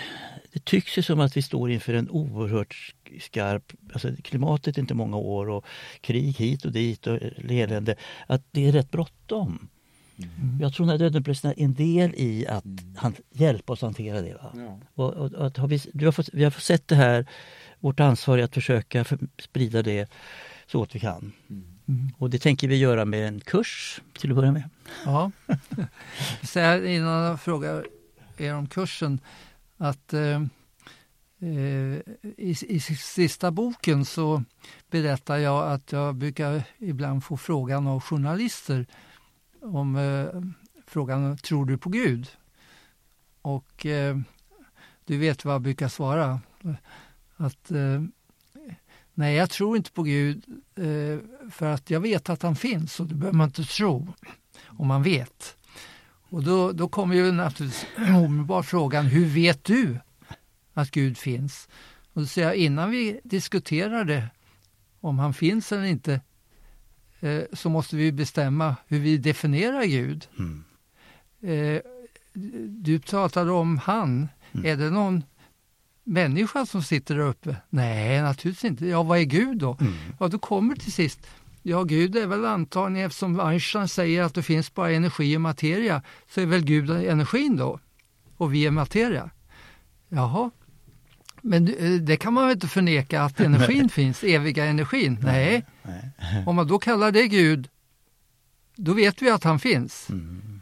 det 0.52 0.64
tycks 0.64 0.98
ju 0.98 1.02
som 1.02 1.20
att 1.20 1.36
vi 1.36 1.42
står 1.42 1.70
inför 1.70 1.94
en 1.94 2.10
oerhört 2.10 2.94
skarp... 3.20 3.72
Alltså 3.92 4.10
klimatet 4.24 4.76
är 4.76 4.80
inte 4.80 4.94
många 4.94 5.16
år 5.16 5.48
och 5.48 5.64
krig 6.00 6.36
hit 6.36 6.64
och 6.64 6.72
dit 6.72 7.06
och 7.06 7.18
elände. 7.50 7.96
Att 8.26 8.42
det 8.50 8.68
är 8.68 8.72
rätt 8.72 8.90
bråttom. 8.90 9.68
Mm. 10.22 10.60
Jag 10.60 10.74
tror 10.74 10.92
att 10.92 10.98
dödenupplösningen 10.98 11.58
är 11.58 11.64
en 11.64 11.74
del 11.74 12.14
i 12.16 12.46
att 12.46 12.64
han, 12.96 13.14
hjälpa 13.30 13.72
oss 13.72 13.82
att 13.82 13.86
hantera 13.86 14.20
det. 14.20 14.34
Va? 14.34 14.52
Ja. 14.56 14.78
Och, 14.94 15.12
och, 15.12 15.32
och 15.32 15.58
har 15.58 15.68
vi, 15.68 15.80
du 15.92 16.04
har 16.04 16.12
fått, 16.12 16.28
vi 16.32 16.44
har 16.44 16.50
fått 16.50 16.62
sett 16.62 16.88
det 16.88 16.94
här, 16.94 17.26
vårt 17.80 18.00
ansvar 18.00 18.38
är 18.38 18.44
att 18.44 18.54
försöka 18.54 19.04
för, 19.04 19.18
sprida 19.38 19.82
det 19.82 20.10
så 20.66 20.78
gott 20.78 20.94
vi 20.94 21.00
kan. 21.00 21.32
Mm. 21.50 22.10
Och 22.18 22.30
det 22.30 22.38
tänker 22.38 22.68
vi 22.68 22.76
göra 22.76 23.04
med 23.04 23.28
en 23.28 23.40
kurs 23.40 24.02
till 24.18 24.30
att 24.30 24.36
börja 24.36 24.52
med. 24.52 24.70
Ja, 25.04 25.30
så 26.42 26.60
här, 26.60 26.84
innan 26.84 27.22
jag 27.22 27.40
frågar 27.40 27.86
er 28.36 28.54
om 28.54 28.66
kursen 28.66 29.20
att 29.76 30.12
eh, 30.12 30.42
eh, 31.40 31.98
i, 32.36 32.56
i 32.68 32.80
sista 32.80 33.50
boken 33.50 34.04
så 34.04 34.44
berättar 34.90 35.36
jag 35.36 35.72
att 35.72 35.92
jag 35.92 36.14
brukar 36.14 36.62
ibland 36.78 37.24
få 37.24 37.36
frågan 37.36 37.86
av 37.86 38.00
journalister 38.00 38.86
om 39.62 39.96
eh, 39.96 40.42
frågan 40.86 41.36
Tror 41.36 41.66
du 41.66 41.78
på 41.78 41.88
Gud? 41.88 42.28
Och 43.42 43.86
eh, 43.86 44.16
du 45.04 45.18
vet 45.18 45.44
vad 45.44 45.54
jag 45.54 45.62
brukar 45.62 45.88
svara. 45.88 46.40
Att 47.36 47.70
eh, 47.70 48.02
nej, 49.14 49.36
jag 49.36 49.50
tror 49.50 49.76
inte 49.76 49.92
på 49.92 50.02
Gud 50.02 50.44
eh, 50.74 51.50
för 51.50 51.66
att 51.66 51.90
jag 51.90 52.00
vet 52.00 52.28
att 52.28 52.42
han 52.42 52.56
finns 52.56 53.00
och 53.00 53.06
det 53.06 53.14
behöver 53.14 53.36
man 53.36 53.48
inte 53.48 53.64
tro 53.64 54.08
om 54.66 54.88
man 54.88 55.02
vet. 55.02 55.56
Och 56.32 56.42
då, 56.42 56.72
då 56.72 56.88
kommer 56.88 57.14
ju 57.14 57.32
naturligtvis 57.32 57.86
omedelbart 57.96 58.66
frågan, 58.66 59.06
hur 59.06 59.26
vet 59.26 59.64
du 59.64 59.98
att 60.74 60.90
Gud 60.90 61.18
finns? 61.18 61.68
Och 62.12 62.20
då 62.20 62.26
säger 62.26 62.48
jag, 62.48 62.56
innan 62.56 62.90
vi 62.90 63.20
diskuterar 63.24 64.04
det, 64.04 64.28
om 65.00 65.18
han 65.18 65.34
finns 65.34 65.72
eller 65.72 65.84
inte, 65.84 66.20
eh, 67.22 67.42
så 67.52 67.68
måste 67.68 67.96
vi 67.96 68.12
bestämma 68.12 68.76
hur 68.86 68.98
vi 68.98 69.18
definierar 69.18 69.84
Gud. 69.84 70.26
Mm. 70.38 70.64
Eh, 71.42 71.80
du 72.68 72.98
pratade 72.98 73.50
om 73.50 73.78
han. 73.78 74.28
Mm. 74.52 74.66
Är 74.66 74.76
det 74.76 74.90
någon 74.90 75.24
människa 76.04 76.66
som 76.66 76.82
sitter 76.82 77.16
där 77.16 77.26
uppe? 77.26 77.56
Nej, 77.68 78.22
naturligtvis 78.22 78.70
inte. 78.70 78.86
Ja, 78.86 79.02
vad 79.02 79.18
är 79.18 79.22
Gud 79.22 79.58
då? 79.58 79.76
Mm. 79.80 79.92
Ja, 80.20 80.28
då 80.28 80.38
kommer 80.38 80.76
till 80.76 80.92
sist 80.92 81.26
Ja, 81.62 81.82
Gud 81.82 82.16
är 82.16 82.26
väl 82.26 82.44
antagligen, 82.44 83.06
eftersom 83.06 83.40
Einstein 83.40 83.88
säger 83.88 84.22
att 84.22 84.34
det 84.34 84.42
finns 84.42 84.74
bara 84.74 84.92
energi 84.92 85.36
och 85.36 85.40
materia, 85.40 86.02
så 86.28 86.40
är 86.40 86.46
väl 86.46 86.64
Gud 86.64 86.90
energin 86.90 87.56
då? 87.56 87.80
Och 88.36 88.54
vi 88.54 88.66
är 88.66 88.70
materia. 88.70 89.30
Jaha. 90.08 90.50
Men 91.42 91.68
eh, 91.74 91.90
det 91.90 92.16
kan 92.16 92.32
man 92.32 92.44
väl 92.44 92.54
inte 92.54 92.68
förneka 92.68 93.22
att 93.22 93.40
energin 93.40 93.88
finns, 93.88 94.24
eviga 94.24 94.64
energin? 94.64 95.18
Nej. 95.22 95.64
Om 96.46 96.56
man 96.56 96.66
då 96.66 96.78
kallar 96.78 97.12
det 97.12 97.28
Gud, 97.28 97.68
då 98.76 98.92
vet 98.92 99.22
vi 99.22 99.30
att 99.30 99.44
han 99.44 99.58
finns. 99.58 100.10
Mm. 100.10 100.60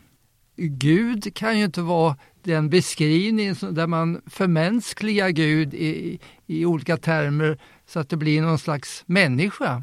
Gud 0.56 1.34
kan 1.34 1.58
ju 1.58 1.64
inte 1.64 1.82
vara 1.82 2.16
den 2.42 2.70
beskrivning 2.70 3.54
där 3.70 3.86
man 3.86 4.20
förmänskligar 4.26 5.28
Gud 5.28 5.74
i, 5.74 6.18
i 6.46 6.64
olika 6.64 6.96
termer 6.96 7.58
så 7.86 8.00
att 8.00 8.08
det 8.08 8.16
blir 8.16 8.42
någon 8.42 8.58
slags 8.58 9.02
människa 9.06 9.82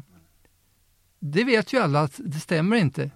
det 1.20 1.44
vet 1.44 1.72
ju 1.72 1.78
alla 1.78 2.00
att 2.00 2.20
det 2.24 2.40
stämmer 2.40 2.76
inte. 2.76 3.10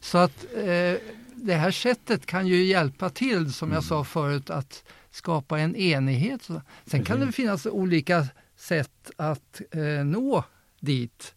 Så 0.00 0.18
att 0.18 0.44
eh, 0.56 0.94
det 1.34 1.54
här 1.54 1.70
sättet 1.70 2.26
kan 2.26 2.46
ju 2.46 2.64
hjälpa 2.64 3.10
till, 3.10 3.52
som 3.52 3.72
jag 3.72 3.84
sa 3.84 4.04
förut, 4.04 4.50
att 4.50 4.84
skapa 5.14 5.58
en 5.58 5.76
enighet. 5.76 6.48
Sen 6.86 7.04
kan 7.04 7.20
det 7.20 7.32
finnas 7.32 7.66
olika 7.66 8.28
sätt 8.56 9.10
att 9.16 9.60
eh, 9.70 10.04
nå 10.04 10.44
dit. 10.80 11.34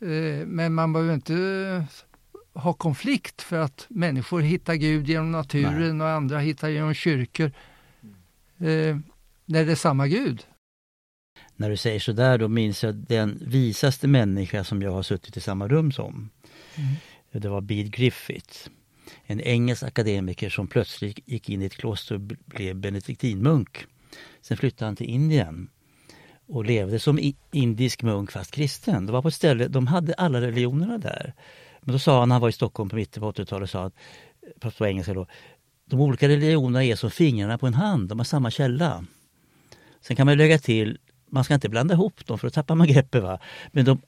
Eh, 0.00 0.46
men 0.46 0.74
man 0.74 0.92
behöver 0.92 1.14
inte 1.14 1.86
ha 2.52 2.72
konflikt 2.72 3.42
för 3.42 3.58
att 3.58 3.86
människor 3.88 4.40
hittar 4.40 4.74
Gud 4.74 5.08
genom 5.08 5.32
naturen 5.32 5.98
Nej. 5.98 6.06
och 6.06 6.12
andra 6.12 6.38
hittar 6.38 6.68
genom 6.68 6.94
kyrkor. 6.94 7.52
Eh, 8.58 8.96
när 9.44 9.64
det 9.64 9.72
är 9.72 9.76
samma 9.76 10.06
Gud 10.06 10.46
när 11.56 11.70
du 11.70 11.76
säger 11.76 12.00
sådär 12.00 12.38
då 12.38 12.48
minns 12.48 12.84
jag 12.84 12.94
den 12.94 13.38
visaste 13.46 14.08
människa 14.08 14.64
som 14.64 14.82
jag 14.82 14.92
har 14.92 15.02
suttit 15.02 15.36
i 15.36 15.40
samma 15.40 15.68
rum 15.68 15.92
som. 15.92 16.30
Mm. 16.74 16.94
Det 17.32 17.48
var 17.48 17.60
Bede 17.60 17.88
Griffith. 17.88 18.68
En 19.24 19.40
engelsk 19.40 19.82
akademiker 19.82 20.50
som 20.50 20.68
plötsligt 20.68 21.18
gick 21.26 21.48
in 21.48 21.62
i 21.62 21.64
ett 21.64 21.76
kloster 21.76 22.14
och 22.14 22.20
blev 22.44 22.76
benediktinmunk. 22.76 23.86
Sen 24.40 24.56
flyttade 24.56 24.88
han 24.88 24.96
till 24.96 25.06
Indien 25.06 25.68
och 26.48 26.64
levde 26.64 26.98
som 26.98 27.32
indisk 27.52 28.02
munk 28.02 28.32
fast 28.32 28.50
kristen. 28.50 29.06
Det 29.06 29.12
var 29.12 29.22
på 29.22 29.28
ett 29.28 29.34
ställe, 29.34 29.68
de 29.68 29.86
hade 29.86 30.14
alla 30.14 30.40
religionerna 30.40 30.98
där. 30.98 31.34
Men 31.80 31.92
då 31.92 31.98
sa 31.98 32.20
han, 32.20 32.30
han 32.30 32.40
var 32.40 32.48
i 32.48 32.52
Stockholm 32.52 32.90
på 32.90 32.96
mitten 32.96 33.20
på 33.20 33.32
80-talet, 33.32 33.70
sa 33.70 33.84
att, 33.84 33.94
på 34.78 34.86
engelska 34.86 35.14
då, 35.14 35.26
de 35.84 36.00
olika 36.00 36.28
religionerna 36.28 36.84
är 36.84 36.96
som 36.96 37.10
fingrarna 37.10 37.58
på 37.58 37.66
en 37.66 37.74
hand, 37.74 38.08
de 38.08 38.18
har 38.18 38.24
samma 38.24 38.50
källa. 38.50 39.04
Sen 40.00 40.16
kan 40.16 40.26
man 40.26 40.38
lägga 40.38 40.58
till 40.58 40.98
man 41.32 41.44
ska 41.44 41.54
inte 41.54 41.68
blanda 41.68 41.94
ihop 41.94 42.26
dem 42.26 42.38
för 42.38 42.46
då 42.46 42.50
tappar 42.50 42.74
man 42.74 42.86
greppet. 42.86 43.22
Va? 43.22 43.38
Men 43.72 43.84
de, 43.84 44.00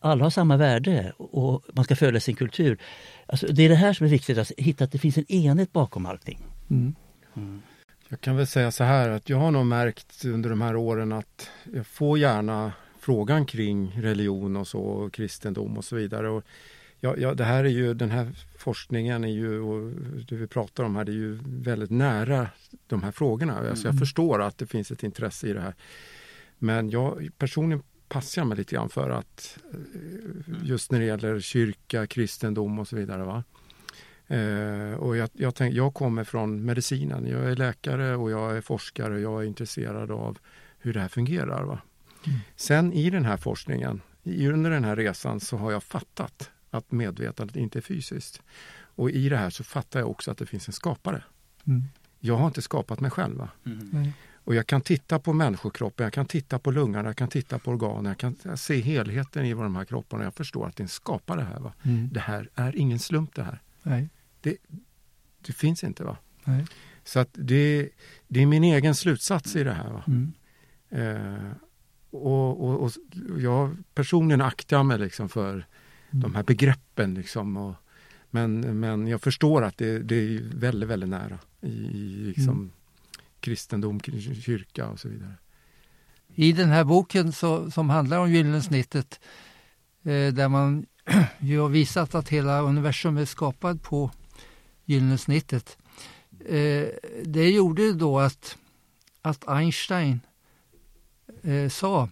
alla 0.00 0.24
har 0.24 0.30
samma 0.30 0.56
värde 0.56 1.12
och 1.16 1.64
man 1.72 1.84
ska 1.84 1.96
följa 1.96 2.20
sin 2.20 2.36
kultur. 2.36 2.78
Alltså, 3.26 3.46
det 3.46 3.62
är 3.62 3.68
det 3.68 3.74
här 3.74 3.92
som 3.92 4.06
är 4.06 4.10
viktigt, 4.10 4.38
att 4.38 4.52
hitta 4.56 4.84
att 4.84 4.92
det 4.92 4.98
finns 4.98 5.18
en 5.18 5.32
enhet 5.32 5.72
bakom 5.72 6.06
allting. 6.06 6.46
Mm. 6.70 6.94
Mm. 7.36 7.62
Jag 8.08 8.20
kan 8.20 8.36
väl 8.36 8.46
säga 8.46 8.70
så 8.70 8.84
här 8.84 9.10
att 9.10 9.28
jag 9.28 9.36
har 9.36 9.50
nog 9.50 9.66
märkt 9.66 10.24
under 10.24 10.50
de 10.50 10.60
här 10.60 10.76
åren 10.76 11.12
att 11.12 11.50
jag 11.72 11.86
får 11.86 12.18
gärna 12.18 12.72
frågan 12.98 13.46
kring 13.46 13.92
religion 13.96 14.56
och 14.56 14.66
så, 14.66 14.80
och 14.80 15.12
kristendom 15.12 15.76
och 15.76 15.84
så 15.84 15.96
vidare. 15.96 16.28
Och 16.28 16.44
ja, 17.00 17.14
ja, 17.18 17.34
det 17.34 17.44
här 17.44 17.64
är 17.64 17.68
ju, 17.68 17.94
den 17.94 18.10
här 18.10 18.30
forskningen 18.58 19.24
är 19.24 19.28
ju, 19.28 19.60
och 19.60 19.92
det 20.28 20.36
vi 20.36 20.46
pratar 20.46 20.84
om 20.84 20.96
här, 20.96 21.04
det 21.04 21.12
är 21.12 21.14
ju 21.14 21.38
väldigt 21.44 21.90
nära 21.90 22.48
de 22.86 23.02
här 23.02 23.12
frågorna. 23.12 23.58
Alltså 23.58 23.86
jag 23.86 23.92
mm. 23.92 23.98
förstår 23.98 24.42
att 24.42 24.58
det 24.58 24.66
finns 24.66 24.90
ett 24.90 25.02
intresse 25.02 25.48
i 25.48 25.52
det 25.52 25.60
här. 25.60 25.74
Men 26.58 26.90
jag 26.90 27.28
personligen 27.38 27.82
passar 28.10 28.44
mig 28.44 28.58
lite 28.58 28.74
grann 28.74 28.88
för 28.88 29.10
att 29.10 29.58
eh, 29.72 30.54
just 30.62 30.90
när 30.90 30.98
det 30.98 31.04
gäller 31.04 31.40
kyrka, 31.40 32.06
kristendom 32.06 32.78
och 32.78 32.88
så 32.88 32.96
vidare. 32.96 33.24
Va? 33.24 33.44
Eh, 34.26 34.94
och 34.94 35.16
jag, 35.16 35.30
jag, 35.32 35.54
tänk, 35.54 35.74
jag 35.74 35.94
kommer 35.94 36.24
från 36.24 36.64
medicinen. 36.64 37.26
Jag 37.26 37.50
är 37.50 37.56
läkare 37.56 38.16
och 38.16 38.30
jag 38.30 38.56
är 38.56 38.60
forskare 38.60 39.14
och 39.14 39.20
jag 39.20 39.42
är 39.42 39.46
intresserad 39.46 40.10
av 40.10 40.38
hur 40.78 40.92
det 40.92 41.00
här 41.00 41.08
fungerar. 41.08 41.62
Va? 41.62 41.78
Mm. 42.26 42.38
Sen 42.56 42.92
i 42.92 43.10
den 43.10 43.24
här 43.24 43.36
forskningen, 43.36 44.00
under 44.24 44.70
den 44.70 44.84
här 44.84 44.96
resan 44.96 45.40
så 45.40 45.56
har 45.56 45.72
jag 45.72 45.82
fattat 45.82 46.50
att 46.70 46.92
medvetandet 46.92 47.56
inte 47.56 47.78
är 47.78 47.82
fysiskt. 47.82 48.42
Och 48.94 49.10
i 49.10 49.28
det 49.28 49.36
här 49.36 49.50
så 49.50 49.64
fattar 49.64 50.00
jag 50.00 50.10
också 50.10 50.30
att 50.30 50.38
det 50.38 50.46
finns 50.46 50.68
en 50.68 50.72
skapare. 50.72 51.22
Mm. 51.64 51.82
Jag 52.20 52.36
har 52.36 52.46
inte 52.46 52.62
skapat 52.62 53.00
mig 53.00 53.10
själv. 53.10 53.48
Mm. 53.66 54.12
Och 54.50 54.56
jag 54.56 54.66
kan 54.66 54.80
titta 54.80 55.18
på 55.18 55.32
människokroppen, 55.32 56.04
jag 56.04 56.12
kan 56.12 56.26
titta 56.26 56.58
på 56.58 56.70
lungorna, 56.70 57.08
jag 57.08 57.16
kan 57.16 57.28
titta 57.28 57.58
på 57.58 57.70
organen, 57.70 58.04
jag 58.04 58.18
kan 58.18 58.56
se 58.56 58.80
helheten 58.80 59.44
i 59.44 59.54
de 59.54 59.76
här 59.76 59.84
kropparna. 59.84 60.24
Jag 60.24 60.34
förstår 60.34 60.66
att 60.66 60.76
det 60.76 60.88
skapar 60.88 61.36
det 61.36 61.42
här. 61.42 61.60
Va? 61.60 61.72
Mm. 61.82 62.08
Det 62.12 62.20
här 62.20 62.48
är 62.54 62.76
ingen 62.76 62.98
slump 62.98 63.34
det 63.34 63.42
här. 63.42 63.62
Nej. 63.82 64.08
Det, 64.40 64.56
det 65.46 65.52
finns 65.52 65.84
inte. 65.84 66.04
va? 66.04 66.16
Nej. 66.44 66.66
Så 67.04 67.20
att 67.20 67.28
det, 67.32 67.88
det 68.28 68.42
är 68.42 68.46
min 68.46 68.64
egen 68.64 68.94
slutsats 68.94 69.56
i 69.56 69.64
det 69.64 69.72
här. 69.72 69.90
Va? 69.90 70.04
Mm. 70.06 70.32
Eh, 70.90 71.52
och, 72.10 72.64
och, 72.64 72.82
och, 72.82 72.92
jag 73.38 73.76
personligen 73.94 74.40
aktar 74.40 74.82
mig 74.82 74.98
liksom 74.98 75.28
för 75.28 75.52
mm. 75.52 75.66
de 76.10 76.34
här 76.34 76.42
begreppen. 76.42 77.14
Liksom, 77.14 77.56
och, 77.56 77.74
men, 78.30 78.80
men 78.80 79.06
jag 79.06 79.22
förstår 79.22 79.62
att 79.62 79.78
det, 79.78 79.98
det 79.98 80.14
är 80.14 80.42
väldigt, 80.54 80.88
väldigt 80.88 81.10
nära 81.10 81.38
i, 81.60 81.68
i 81.68 82.32
liksom, 82.36 82.58
mm 82.58 82.70
kristendom, 83.40 84.00
kyrka 84.00 84.88
och 84.88 85.00
så 85.00 85.08
vidare. 85.08 85.34
I 86.34 86.52
den 86.52 86.68
här 86.68 86.84
boken 86.84 87.32
så, 87.32 87.70
som 87.70 87.90
handlar 87.90 88.18
om 88.18 88.32
gyllene 88.32 88.62
snittet 88.62 89.20
eh, 90.02 90.32
där 90.32 90.48
man 90.48 90.86
ju 91.38 91.60
har 91.60 91.68
visat 91.68 92.14
att 92.14 92.28
hela 92.28 92.60
universum 92.60 93.16
är 93.16 93.24
skapad 93.24 93.82
på 93.82 94.10
gyllene 94.84 95.18
snittet. 95.18 95.78
Eh, 96.48 96.86
det 97.24 97.50
gjorde 97.50 97.92
då 97.92 98.18
att, 98.18 98.56
att 99.22 99.48
Einstein 99.48 100.20
eh, 101.42 101.68
sa 101.68 102.08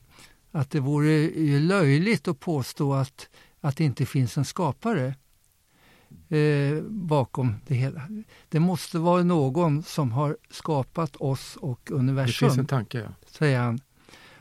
att 0.50 0.70
det 0.70 0.80
vore 0.80 1.30
löjligt 1.60 2.28
att 2.28 2.40
påstå 2.40 2.94
att, 2.94 3.28
att 3.60 3.76
det 3.76 3.84
inte 3.84 4.06
finns 4.06 4.38
en 4.38 4.44
skapare 4.44 5.14
eh, 6.28 6.82
bakom 6.82 7.54
det 7.66 7.74
hela. 7.74 8.02
Det 8.48 8.60
måste 8.60 8.98
vara 8.98 9.22
någon 9.22 9.82
som 9.82 10.12
har 10.12 10.36
skapat 10.50 11.16
oss 11.16 11.56
och 11.56 11.90
universum. 11.90 12.48
Det 12.48 12.52
finns 12.52 12.58
en 12.58 12.66
tanke, 12.66 12.98
ja. 12.98 13.08
Säger 13.26 13.60
han. 13.60 13.80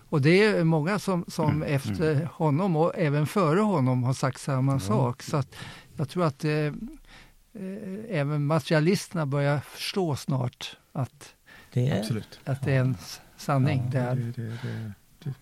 Och 0.10 0.21
det 0.21 0.43
är 0.43 0.63
många 0.63 0.99
som, 0.99 1.25
som 1.27 1.49
mm. 1.49 1.75
efter 1.75 2.15
mm. 2.15 2.27
honom 2.34 2.75
och 2.75 2.93
även 2.95 3.27
före 3.27 3.60
honom 3.60 4.03
har 4.03 4.13
sagt 4.13 4.39
samma 4.39 4.73
ja. 4.73 4.80
sak. 4.80 5.23
Så 5.23 5.38
att 5.38 5.56
jag 5.97 6.10
tror 6.10 6.25
att 6.25 6.43
eh, 6.43 6.51
eh, 6.51 6.73
även 8.10 8.45
materialisterna 8.45 9.25
börjar 9.25 9.60
förstå 9.60 10.15
snart 10.15 10.77
att 10.91 11.36
Det 11.73 11.89
är, 11.89 11.99
Absolut. 11.99 12.39
att 12.43 12.63
det 12.63 12.73
är 12.73 12.80
en 12.80 12.97
sanning. 13.38 13.82
Ja, 13.86 13.89
det 13.91 13.99
är. 13.99 14.15
det, 14.15 14.32
det, 14.32 14.58
det, 14.62 14.93
det, 15.23 15.34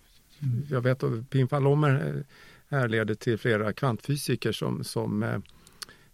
jag 0.69 0.81
vet 0.81 1.03
att 1.03 1.11
Pim-Pallomer 1.11 2.23
härleder 2.69 3.15
till 3.15 3.38
flera 3.38 3.73
kvantfysiker 3.73 4.51
som, 4.51 4.83
som, 4.83 5.23
eh, 5.23 5.39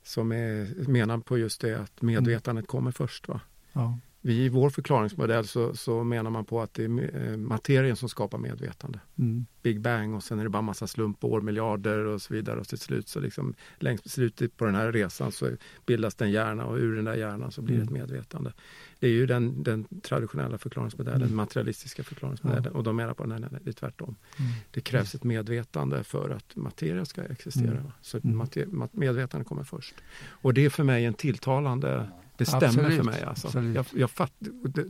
som 0.04 0.32
är, 0.32 0.88
menad 0.88 1.26
på 1.26 1.38
just 1.38 1.62
det 1.62 1.80
att 1.80 2.02
medvetandet 2.02 2.68
kommer 2.68 2.92
först. 2.92 3.28
Va? 3.28 3.42
Ja. 3.74 4.00
Vi, 4.24 4.46
I 4.46 4.50
vår 4.50 4.70
förklaringsmodell 4.70 5.48
så, 5.48 5.74
så 5.76 6.04
menar 6.04 6.30
man 6.32 6.46
på 6.46 6.62
att 6.62 6.74
det 6.74 6.84
är 6.84 7.32
eh, 7.32 7.38
materien 7.38 7.96
som 7.96 8.10
skapar 8.10 8.38
medvetande. 8.38 9.00
Mm. 9.20 9.46
Big 9.62 9.82
Bang 9.82 10.16
och 10.16 10.24
sen 10.24 10.40
är 10.40 10.44
det 10.44 10.50
bara 10.50 10.62
massa 10.62 10.88
slumpår, 10.88 11.42
miljarder 11.42 12.06
och 12.06 12.22
så 12.22 12.34
vidare 12.34 12.60
och 12.60 12.68
till 12.68 12.78
slut 12.78 13.08
så 13.08 13.20
liksom 13.20 13.54
längs 13.80 14.12
slutet 14.12 14.58
på 14.58 14.66
den 14.66 14.76
här 14.76 14.92
resan 14.92 15.32
så 15.32 15.50
bildas 15.86 16.16
det 16.16 16.26
en 16.26 16.32
hjärna 16.32 16.66
och 16.66 16.78
ur 16.78 16.96
den 16.96 17.06
där 17.06 17.16
hjärnan 17.16 17.52
så 17.52 17.62
blir 17.62 17.76
det 17.78 17.84
ett 17.84 17.90
Mm. 17.90 18.02
medvetande. 18.02 18.54
Det 19.00 19.08
är 19.08 19.12
ju 19.12 19.26
den, 19.26 19.64
den 19.64 19.86
traditionella 20.02 20.58
förklaringsmodellen, 20.58 21.22
Mm. 21.22 21.36
materialistiska 21.36 22.04
förklaringsmodellen 22.04 22.74
och 22.74 22.84
de 22.84 22.96
menar 22.96 23.14
på 23.14 23.24
nej, 23.26 23.40
nej, 23.40 23.50
nej, 23.52 23.62
det 23.64 23.70
är 23.70 23.74
tvärtom. 23.74 24.16
Mm. 24.40 24.52
Det 24.72 24.82
krävs 24.82 25.16
ett 25.16 25.24
medvetande 25.24 26.04
för 26.04 26.30
att 26.30 26.56
materia 26.56 27.06
ska 27.06 27.24
existera. 27.24 27.72
Mm. 27.72 27.92
Så 28.02 28.18
Mm. 28.24 28.38
mat- 28.38 28.94
medvetande 28.94 29.46
kommer 29.46 29.64
först. 29.64 29.96
Och 30.30 30.54
det 30.54 30.66
är 30.66 30.70
för 30.70 30.84
mig 30.84 31.06
en 31.06 31.14
tilltalande, 31.14 32.10
det 32.42 32.46
stämmer 32.46 32.66
Absolut. 32.68 32.96
för 32.98 33.04
mig. 33.04 33.24
Alltså. 33.24 33.48
Absolut. 33.48 33.76
Jag, 33.76 33.86
jag 33.94 34.12
fatt, 34.12 34.34
det, 34.40 34.86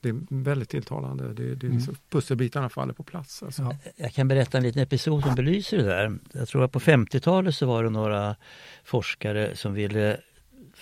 det 0.00 0.08
är 0.08 0.16
väldigt 0.28 0.68
tilltalande. 0.68 1.32
Det, 1.34 1.54
det 1.54 1.66
är 1.66 1.70
Mm. 1.70 1.80
så, 1.80 1.92
pusselbitarna 2.10 2.68
faller 2.68 2.92
på 2.92 3.02
plats. 3.02 3.42
Alltså. 3.42 3.62
Ja. 3.62 3.76
Jag 3.96 4.12
kan 4.12 4.28
berätta 4.28 4.56
en 4.58 4.62
liten 4.64 4.82
episod 4.82 5.22
som 5.22 5.34
belyser 5.34 5.76
det 5.76 5.84
där. 5.84 6.18
Jag 6.32 6.48
tror 6.48 6.64
att 6.64 6.72
på 6.72 6.80
50-talet 6.80 7.54
så 7.54 7.66
var 7.66 7.84
det 7.84 7.90
några 7.90 8.36
forskare 8.84 9.56
som 9.56 9.74
ville 9.74 10.20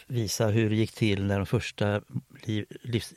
visa 0.07 0.47
hur 0.49 0.71
det 0.71 0.77
gick 0.77 0.93
till 0.93 1.25
när 1.25 1.37
de 1.37 1.47
första 1.47 2.01
liv, 2.43 2.67
livs, 2.83 3.15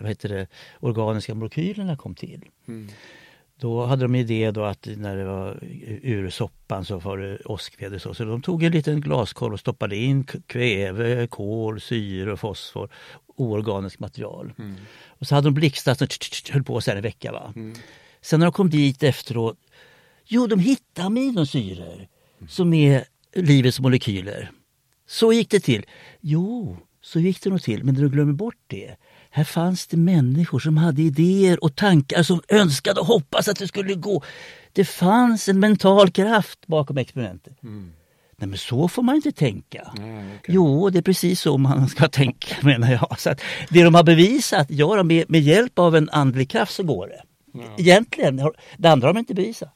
vad 0.00 0.08
heter 0.08 0.28
det, 0.28 0.46
organiska 0.80 1.34
molekylerna 1.34 1.96
kom 1.96 2.14
till. 2.14 2.44
Mm. 2.68 2.88
Då 3.60 3.86
hade 3.86 4.04
de 4.04 4.14
idé 4.14 4.50
då 4.50 4.64
att 4.64 4.88
när 4.96 5.16
det 5.16 5.24
var 5.24 5.58
ur 6.02 6.30
soppan 6.30 6.84
så 6.84 6.98
var 6.98 7.18
det 7.18 7.38
åskväder. 7.44 7.98
Så, 7.98 8.14
så 8.14 8.24
de 8.24 8.42
tog 8.42 8.62
en 8.62 8.72
liten 8.72 9.00
glaskorv 9.00 9.52
och 9.52 9.60
stoppade 9.60 9.96
in 9.96 10.24
kväve, 10.24 11.26
kol, 11.26 11.80
syre 11.80 12.36
fosfor, 12.36 12.88
oorganiskt 13.26 14.00
material. 14.00 14.52
Mm. 14.58 14.74
Och 15.06 15.26
så 15.26 15.34
hade 15.34 15.46
de 15.46 15.54
blixtat 15.54 16.02
och 16.02 16.08
höll 16.50 16.64
på 16.64 16.80
så 16.80 16.90
en 16.90 17.02
vecka. 17.02 17.32
Va? 17.32 17.52
Mm. 17.56 17.74
Sen 18.20 18.40
när 18.40 18.46
de 18.46 18.52
kom 18.52 18.70
dit 18.70 19.02
efteråt, 19.02 19.58
jo 20.24 20.46
de 20.46 20.60
hittade 20.60 21.06
aminosyror 21.06 22.08
som 22.48 22.74
är 22.74 23.04
livets 23.34 23.80
molekyler. 23.80 24.50
Så 25.06 25.32
gick 25.32 25.50
det 25.50 25.60
till. 25.60 25.86
Jo, 26.20 26.76
så 27.00 27.20
gick 27.20 27.42
det 27.42 27.50
nog 27.50 27.62
till, 27.62 27.84
men 27.84 27.94
du 27.94 28.08
glömmer 28.08 28.32
bort 28.32 28.58
det. 28.66 28.96
Här 29.38 29.44
fanns 29.44 29.86
det 29.86 29.96
människor 29.96 30.58
som 30.58 30.76
hade 30.76 31.02
idéer 31.02 31.64
och 31.64 31.74
tankar 31.76 32.22
som 32.22 32.40
önskade 32.48 33.00
och 33.00 33.06
hoppades 33.06 33.48
att 33.48 33.58
det 33.58 33.68
skulle 33.68 33.94
gå. 33.94 34.22
Det 34.72 34.84
fanns 34.84 35.48
en 35.48 35.60
mental 35.60 36.10
kraft 36.10 36.66
bakom 36.66 36.98
experimentet. 36.98 37.62
Mm. 37.62 37.92
Nej 38.36 38.48
men 38.48 38.58
så 38.58 38.88
får 38.88 39.02
man 39.02 39.16
inte 39.16 39.32
tänka. 39.32 39.92
Ja, 39.96 40.02
okej. 40.38 40.54
Jo, 40.54 40.90
det 40.90 40.98
är 40.98 41.02
precis 41.02 41.40
så 41.40 41.58
man 41.58 41.88
ska 41.88 42.08
tänka 42.08 42.56
menar 42.66 42.90
jag. 42.92 43.20
Så 43.20 43.34
det 43.70 43.82
de 43.84 43.94
har 43.94 44.02
bevisat, 44.04 44.66
ja, 44.70 45.02
med, 45.02 45.24
med 45.30 45.40
hjälp 45.40 45.78
av 45.78 45.96
en 45.96 46.10
andlig 46.10 46.50
kraft 46.50 46.74
så 46.74 46.82
går 46.82 47.06
det. 47.08 47.22
Egentligen, 47.78 48.38
har- 48.38 48.54
det 48.76 48.88
andra 48.88 49.08
har 49.08 49.14
de 49.14 49.18
inte 49.18 49.34
bevisat. 49.34 49.74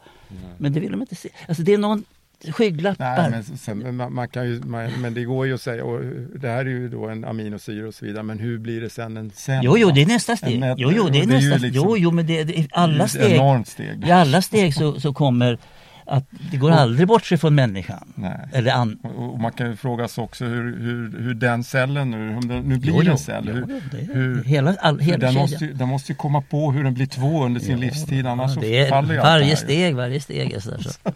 Men 0.59 0.73
det 0.73 0.81
vill 0.81 0.91
de 0.93 1.01
inte 1.01 1.15
se. 1.15 1.29
Alltså 1.49 1.63
det 1.63 1.73
är 1.75 1.79
någon 1.79 2.05
skygglappar. 2.51 3.31
Nej, 3.31 3.31
men, 3.31 3.59
sen, 3.59 3.97
man, 3.97 4.15
man 4.15 4.29
kan 4.29 4.47
ju, 4.47 4.61
man, 4.65 4.91
men 5.01 5.15
det 5.15 5.25
går 5.25 5.47
ju 5.47 5.55
att 5.55 5.61
säga, 5.61 5.85
och 5.85 6.01
det 6.35 6.49
här 6.49 6.59
är 6.59 6.65
ju 6.71 6.89
då 6.89 7.09
en 7.09 7.25
aminosyra 7.25 7.89
och 7.89 7.95
så 7.95 8.05
vidare, 8.05 8.23
men 8.23 8.39
hur 8.39 8.59
blir 8.59 8.81
det 8.81 8.91
sen 8.91 9.17
en 9.17 9.31
cell? 9.31 9.61
Jo, 9.65 9.79
jo, 9.79 9.91
det 9.91 10.03
är 10.03 10.07
nästa 10.07 10.37
steg. 10.37 10.63
Jo, 10.77 10.93
jo, 10.93 11.09
det 11.09 11.21
är 11.21 11.27
det 11.27 11.35
är 11.35 11.41
nästa 11.41 11.57
liksom- 11.57 11.89
Jo, 11.89 11.97
jo, 11.97 12.11
men 12.11 12.27
det, 12.27 12.45
det, 12.45 12.67
alla 12.73 13.09
steg, 13.09 13.33
enormt 13.33 13.69
steg. 13.69 14.05
i 14.07 14.11
alla 14.11 14.43
steg 14.43 14.75
så, 14.75 15.01
så 15.01 15.13
kommer 15.15 15.59
att 16.07 16.25
det 16.51 16.57
går 16.57 16.71
aldrig 16.71 17.09
bort 17.09 17.25
sig 17.25 17.39
från 17.39 17.55
människan. 17.55 18.13
Nej. 18.15 18.49
Eller 18.53 18.73
an, 18.73 18.99
Och, 19.03 19.33
och 19.35 19.41
man 19.41 19.53
kan 19.53 19.71
ju 19.71 19.77
fråga 19.77 20.09
sig 20.09 20.25
också 20.25 20.45
hur, 20.45 20.77
hur, 20.79 21.19
hur 21.23 21.35
den 21.35 21.65
cellen 21.65 22.11
nu, 22.11 22.37
om 22.37 22.49
den 22.49 22.63
nu 22.63 22.77
blir 22.79 22.93
Jo, 22.93 23.03
jo, 23.05 23.13
en 23.13 23.19
cell, 23.19 23.45
jo, 23.49 23.53
hur, 23.55 23.83
det- 23.91 24.13
hur, 24.15 24.45
hela, 24.45 24.75
all, 24.81 24.99
hela 24.99 25.19
den, 25.19 25.29
kedjan. 25.29 25.43
måste, 25.43 25.65
ju- 25.65 25.73
den 25.73 25.89
måste 25.89 26.13
ju 26.13 26.17
komma 26.17 26.43
på 26.43 26.73
hur 26.73 26.85
den 26.85 26.95
blir 26.95 27.07
två 27.07 27.45
under 27.45 27.61
sin 27.61 27.81
livstid, 27.81 28.27
annars 28.27 28.55
så 28.55 28.61
det 28.61 28.79
är 28.79 28.89
faller 28.89 29.15
ju 29.15 29.21
allt 29.21 29.27
det 29.27 29.31
varje 29.31 29.57
steg, 29.57 29.95
varje 29.97 30.21
steg. 30.21 30.53
är 30.53 30.61
så 30.61 30.71
där, 30.71 30.79
så. 31.05 31.13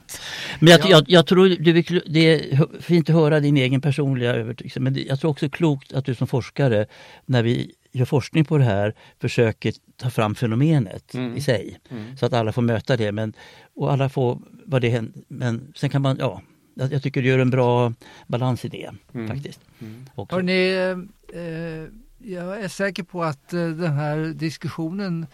Men 0.59 0.69
jag, 0.69 0.81
jag, 0.91 1.05
jag 1.09 1.27
tror 1.27 1.49
du, 1.49 1.73
vill- 1.73 2.03
det 2.07 2.21
är 2.21 2.67
fint 2.83 3.09
att 3.11 3.15
höra 3.17 3.41
din 3.41 3.57
egen 3.57 3.81
personliga 3.81 4.35
övertygelse 4.35 4.81
men 4.81 4.95
det, 4.95 5.03
jag 5.03 5.21
tror 5.21 5.31
också 5.31 5.49
klokt 5.49 5.93
att 5.93 6.05
du 6.05 6.15
som 6.15 6.27
forskare 6.27 6.87
när 7.27 7.43
vi 7.43 7.73
gör 7.93 8.05
forskning 8.05 8.45
på 8.45 8.59
det 8.59 8.65
här 8.65 8.95
försöker 9.21 9.73
ta 9.97 10.11
fram 10.11 10.35
fenomenet 10.35 11.15
Mm. 11.15 11.37
i 11.37 11.41
sig. 11.41 11.77
Mm. 11.91 12.17
Så 12.17 12.27
att 12.27 12.33
alla 12.33 12.53
får 12.53 12.63
möta 12.63 12.97
det 12.97 13.13
men, 13.13 13.33
och 13.77 13.93
alla 13.93 14.09
får 14.09 14.39
vad 14.67 14.81
det 14.83 14.89
händer. 14.89 15.23
Men 15.29 15.73
sen 15.77 15.91
kan 15.91 16.03
man, 16.03 16.17
ja, 16.21 16.43
jag, 16.75 16.93
jag 16.93 17.03
tycker 17.03 17.23
du 17.23 17.29
gör 17.29 17.39
en 17.39 17.51
bra 17.51 17.93
balans 18.27 18.65
i 18.65 18.69
det 18.69 18.91
Mm. 19.15 19.29
faktiskt. 19.29 19.61
Mm. 19.79 20.07
Hörrni, 20.31 20.69
eh, 20.73 21.41
eh, 21.41 21.89
jag 22.19 22.61
är 22.61 22.69
säker 22.69 23.03
på 23.03 23.25
att 23.25 23.53
eh, 23.53 23.69
den 23.69 23.93
här 23.93 24.17
diskussionen 24.27 25.27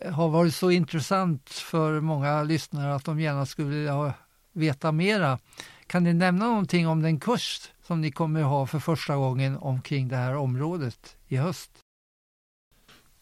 eh, 0.00 0.12
har 0.12 0.28
varit 0.28 0.54
så 0.54 0.70
intressant 0.70 1.50
för 1.50 2.00
många 2.00 2.42
lyssnare 2.42 2.94
att 2.94 3.04
de 3.04 3.20
gärna 3.20 3.46
skulle 3.46 3.68
vilja 3.68 3.92
ha- 3.92 4.12
veta 4.52 4.92
mera. 4.92 5.38
Kan 5.86 6.04
ni 6.04 6.12
nämna 6.12 6.46
någonting 6.48 6.86
om 6.88 7.02
den 7.02 7.20
kurs 7.20 7.70
som 7.86 8.00
ni 8.00 8.10
kommer 8.10 8.40
att 8.40 8.46
ha 8.46 8.66
för 8.66 8.78
första 8.78 9.16
gången 9.16 9.56
omkring 9.56 10.08
det 10.08 10.16
här 10.16 10.36
området 10.36 11.16
i 11.28 11.36
höst? 11.36 11.70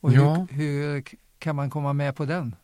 Och 0.01 0.11
hur, 0.13 0.23
Ja. 0.23 0.47
hur 0.51 1.03
kan 1.39 1.57
man 1.57 1.71
komma 1.71 1.93
med 1.93 2.17
på 2.17 2.25
den? 2.25 2.57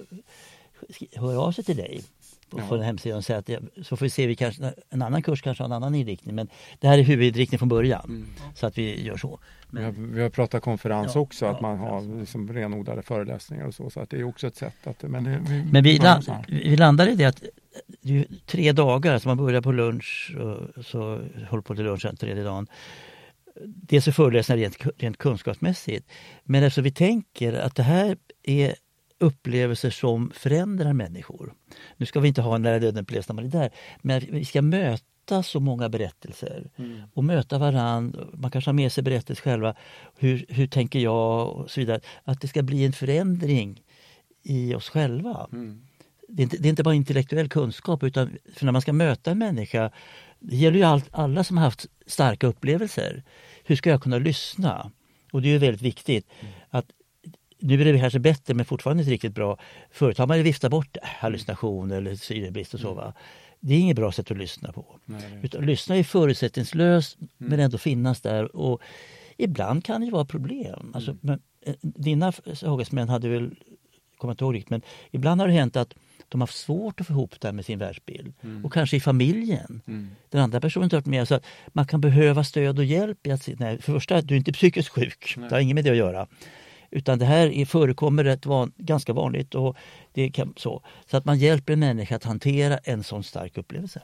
höra 1.15 1.39
av 1.39 1.51
sig 1.51 1.63
till 1.63 1.77
dig 1.77 2.03
på, 2.51 2.59
Ja. 2.59 2.75
den 2.75 2.85
hemsidan 2.85 3.23
säga 3.23 3.39
att 3.39 3.45
det, 3.45 3.59
så 3.83 3.97
får 3.97 4.05
vi 4.05 4.09
se, 4.09 4.27
vi 4.27 4.35
kanske, 4.35 4.73
en 4.89 5.01
annan 5.01 5.21
kurs 5.21 5.41
kanske 5.41 5.63
har 5.63 5.65
en 5.65 5.71
annan 5.71 5.95
inriktning 5.95 6.35
men 6.35 6.47
det 6.79 6.87
här 6.87 6.97
är 6.97 7.03
huvudinriktningen 7.03 7.59
från 7.59 7.69
början. 7.69 8.05
Mm. 8.05 8.27
Så 8.55 8.67
att 8.67 8.77
vi 8.77 9.03
gör 9.03 9.17
så. 9.17 9.39
Vi 9.69 9.83
har, 9.83 9.91
vi 9.91 10.21
har 10.21 10.29
pratat 10.29 10.63
konferens 10.63 11.11
Ja, 11.15 11.21
också, 11.21 11.45
att 11.45 11.57
ja, 11.61 11.61
man 11.61 11.77
har 11.77 12.19
liksom 12.19 12.53
renodlade 12.53 13.01
föreläsningar 13.01 13.65
och 13.67 13.73
så. 13.75 13.89
Så 13.89 13.99
att 13.99 14.09
det 14.09 14.19
är 14.19 14.23
också 14.23 14.47
ett 14.47 14.55
sätt 14.55 14.87
att... 14.87 15.03
Men, 15.03 15.23
det, 15.23 15.41
vi, 15.49 15.63
Men 15.71 15.83
vi, 15.83 15.99
börjar 15.99 16.15
la, 16.15 16.21
så 16.21 16.31
här. 16.31 16.45
vi 16.47 16.77
landar 16.77 17.07
i 17.07 17.15
det 17.15 17.25
att 17.25 17.43
det 18.01 18.17
är 18.17 18.25
tre 18.45 18.71
dagar, 18.71 19.19
så 19.19 19.27
man 19.27 19.37
börjar 19.37 19.61
på 19.61 19.71
lunch 19.71 20.35
och 20.39 20.85
så 20.85 20.99
håller 21.49 21.61
på 21.61 21.75
till 21.75 21.83
lunch 21.85 22.01
den 22.03 22.15
tredje 22.15 22.43
dagen. 22.43 22.67
Dels 23.65 24.07
är 24.07 24.11
föreläsningar 24.11 24.57
rent, 24.57 24.77
rent 24.97 25.17
kunskapsmässigt, 25.17 26.11
men 26.43 26.63
eftersom 26.63 26.83
vi 26.83 26.91
tänker 26.91 27.53
att 27.53 27.75
det 27.75 27.83
här 27.83 28.17
är 28.43 28.75
upplevelser 29.21 29.89
som 29.89 30.31
förändrar 30.35 30.93
människor. 30.93 31.53
Nu 31.97 32.05
ska 32.05 32.19
vi 32.19 32.27
inte 32.27 32.41
ha 32.41 32.55
en 32.55 32.61
nära 32.61 32.79
döden-upplevelse 32.79 33.33
när 33.33 33.35
man 33.35 33.45
är 33.45 33.59
där, 33.59 33.69
men 34.01 34.21
vi 34.29 34.45
ska 34.45 34.61
möta 34.61 35.43
så 35.43 35.59
många 35.59 35.89
berättelser 35.89 36.69
och 37.13 37.23
möta 37.23 37.57
varann. 37.57 38.29
Man 38.33 38.51
kanske 38.51 38.69
har 38.69 38.73
med 38.73 38.91
sig 38.91 39.03
berättelser 39.03 39.43
själva. 39.43 39.75
Hur, 40.17 40.45
hur 40.49 40.67
tänker 40.67 40.99
jag 40.99 41.49
och 41.49 41.71
så 41.71 41.79
vidare. 41.79 42.01
Att 42.23 42.41
det 42.41 42.47
ska 42.47 42.61
bli 42.63 42.85
en 42.85 42.93
förändring 42.93 43.81
i 44.43 44.75
oss 44.75 44.89
själva. 44.89 45.47
Mm. 45.51 45.81
Det 46.27 46.41
är, 46.41 46.43
inte, 46.43 46.57
det 46.57 46.67
är 46.67 46.69
inte 46.69 46.83
bara 46.83 46.95
intellektuell 46.95 47.49
kunskap 47.49 48.03
utan 48.03 48.37
för 48.55 48.65
när 48.65 48.71
man 48.71 48.81
ska 48.81 48.93
möta 48.93 49.31
en 49.31 49.37
människa, 49.37 49.91
det 50.39 50.55
gäller 50.55 50.77
ju 50.77 50.83
allt, 50.83 51.07
alla 51.11 51.43
som 51.43 51.57
har 51.57 51.63
haft 51.63 51.85
starka 52.05 52.47
upplevelser. 52.47 53.23
Hur 53.63 53.75
ska 53.75 53.89
jag 53.89 54.03
kunna 54.03 54.17
lyssna? 54.17 54.91
Och 55.31 55.41
det 55.41 55.47
är 55.47 55.51
ju 55.51 55.57
väldigt 55.57 55.81
viktigt 55.81 56.27
att 56.69 56.85
nu 57.61 57.81
är 57.81 57.93
det 57.93 57.99
kanske 57.99 58.19
bättre 58.19 58.53
men 58.53 58.65
fortfarande 58.65 59.03
inte 59.03 59.11
riktigt 59.11 59.35
bra. 59.35 59.57
Förut 59.91 60.17
har 60.17 60.27
man 60.27 60.37
ju 60.37 60.43
viftat 60.43 60.71
bort 60.71 60.97
hallucination 61.03 61.91
eller 61.91 62.15
syrebrist 62.15 62.73
och 62.73 62.79
så. 62.79 62.93
Va? 62.93 63.13
Det 63.59 63.73
är 63.73 63.79
inget 63.79 63.95
bra 63.95 64.11
sätt 64.11 64.31
att 64.31 64.37
lyssna 64.37 64.71
på. 64.71 64.85
Nej, 65.05 65.39
Utan 65.43 65.65
lyssna 65.65 65.95
är 65.95 66.03
förutsättningslöst 66.03 67.17
men 67.37 67.59
ändå 67.59 67.77
finnas 67.77 68.21
där. 68.21 68.55
Och 68.55 68.81
ibland 69.37 69.85
kan 69.85 70.01
det 70.01 70.05
ju 70.05 70.11
vara 70.11 70.25
problem. 70.25 70.91
Alltså, 70.95 71.17
men, 71.21 71.39
eh, 71.61 71.75
dina 71.81 72.31
sagesmän 72.53 73.09
hade 73.09 73.29
väl, 73.29 73.55
kommer 74.17 74.31
inte 74.31 74.43
ihåg 74.43 74.55
riktigt, 74.55 74.69
men 74.69 74.81
ibland 75.11 75.41
har 75.41 75.47
det 75.47 75.53
hänt 75.53 75.75
att 75.75 75.93
de 76.29 76.41
har 76.41 76.47
haft 76.47 76.57
svårt 76.57 77.01
att 77.01 77.07
få 77.07 77.13
ihop 77.13 77.39
det 77.39 77.47
här 77.47 77.53
med 77.53 77.65
sin 77.65 77.79
världsbild. 77.79 78.33
Och 78.63 78.73
kanske 78.73 78.97
i 78.97 78.99
familjen. 78.99 79.81
Mm. 79.87 80.09
Den 80.29 80.41
andra 80.41 80.59
personen 80.61 80.89
tar 80.89 80.97
upp 80.97 81.05
med. 81.05 81.27
Så 81.27 81.35
att 81.35 81.45
man 81.67 81.85
kan 81.85 82.01
behöva 82.01 82.43
stöd 82.43 82.79
och 82.79 82.85
hjälp. 82.85 83.27
I 83.27 83.31
att, 83.31 83.49
nej, 83.59 83.81
för 83.81 83.93
första, 83.93 84.21
du 84.21 84.33
är 84.33 84.37
inte 84.37 84.53
psykiskt 84.53 84.89
sjuk. 84.89 85.35
Det 85.37 85.55
har 85.55 85.59
inget 85.59 85.75
med 85.75 85.83
det 85.83 85.89
att 85.89 85.97
göra. 85.97 86.27
Utan 86.91 87.19
det 87.19 87.25
här 87.25 87.47
är, 87.47 87.65
förekommer 87.65 88.23
rätt 88.23 88.45
van, 88.45 88.71
ganska 88.77 89.13
vanligt. 89.13 89.55
Och 89.55 89.77
det 90.13 90.29
kan, 90.29 90.53
så. 90.57 90.83
så 91.05 91.17
att 91.17 91.25
man 91.25 91.37
hjälper 91.37 91.73
en 91.73 91.79
människa 91.79 92.15
att 92.15 92.23
hantera 92.23 92.77
en 92.77 93.03
sån 93.03 93.23
stark 93.23 93.57
upplevelse. 93.57 94.01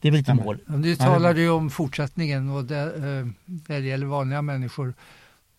Det 0.00 0.08
är 0.08 0.12
lite 0.12 0.24
Stämmer. 0.24 0.44
mål. 0.44 0.58
Ja, 0.66 0.76
Nu 0.76 0.96
talar 0.96 1.34
du 1.34 1.40
ju 1.40 1.50
om 1.50 1.70
fortsättningen 1.70 2.50
och 2.50 2.64
det, 2.64 2.78
eh, 2.78 3.26
det 3.46 3.78
gäller 3.78 4.06
vanliga 4.06 4.42
människor. 4.42 4.94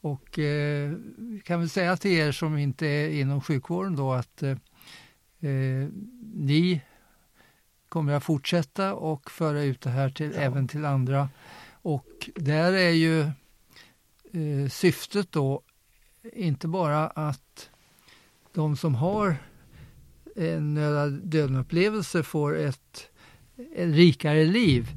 Och 0.01 0.39
eh, 0.39 0.91
vi 1.17 1.41
kan 1.45 1.59
väl 1.59 1.69
säga 1.69 1.97
till 1.97 2.11
er 2.11 2.31
som 2.31 2.57
inte 2.57 2.87
är 2.87 3.09
inom 3.09 3.41
sjukvården 3.41 3.95
då 3.95 4.13
att 4.13 4.43
eh, 4.43 4.49
eh, 5.39 5.87
ni 6.33 6.81
kommer 7.89 8.13
att 8.13 8.23
fortsätta 8.23 8.93
och 8.93 9.31
föra 9.31 9.61
ut 9.63 9.81
det 9.81 9.89
här 9.89 10.09
till, 10.09 10.33
även 10.35 10.67
till 10.67 10.85
andra. 10.85 11.29
Och 11.81 12.29
där 12.35 12.73
är 12.73 12.89
ju 12.89 13.21
eh, 13.21 14.69
syftet 14.69 15.31
då 15.31 15.61
inte 16.33 16.67
bara 16.67 17.07
att 17.07 17.69
de 18.53 18.77
som 18.77 18.95
har 18.95 19.35
en 20.35 20.73
nära 20.73 21.07
döden-upplevelse 21.07 22.23
får 22.23 22.57
ett, 22.57 23.07
ett 23.75 23.95
rikare 23.95 24.45
liv 24.45 24.87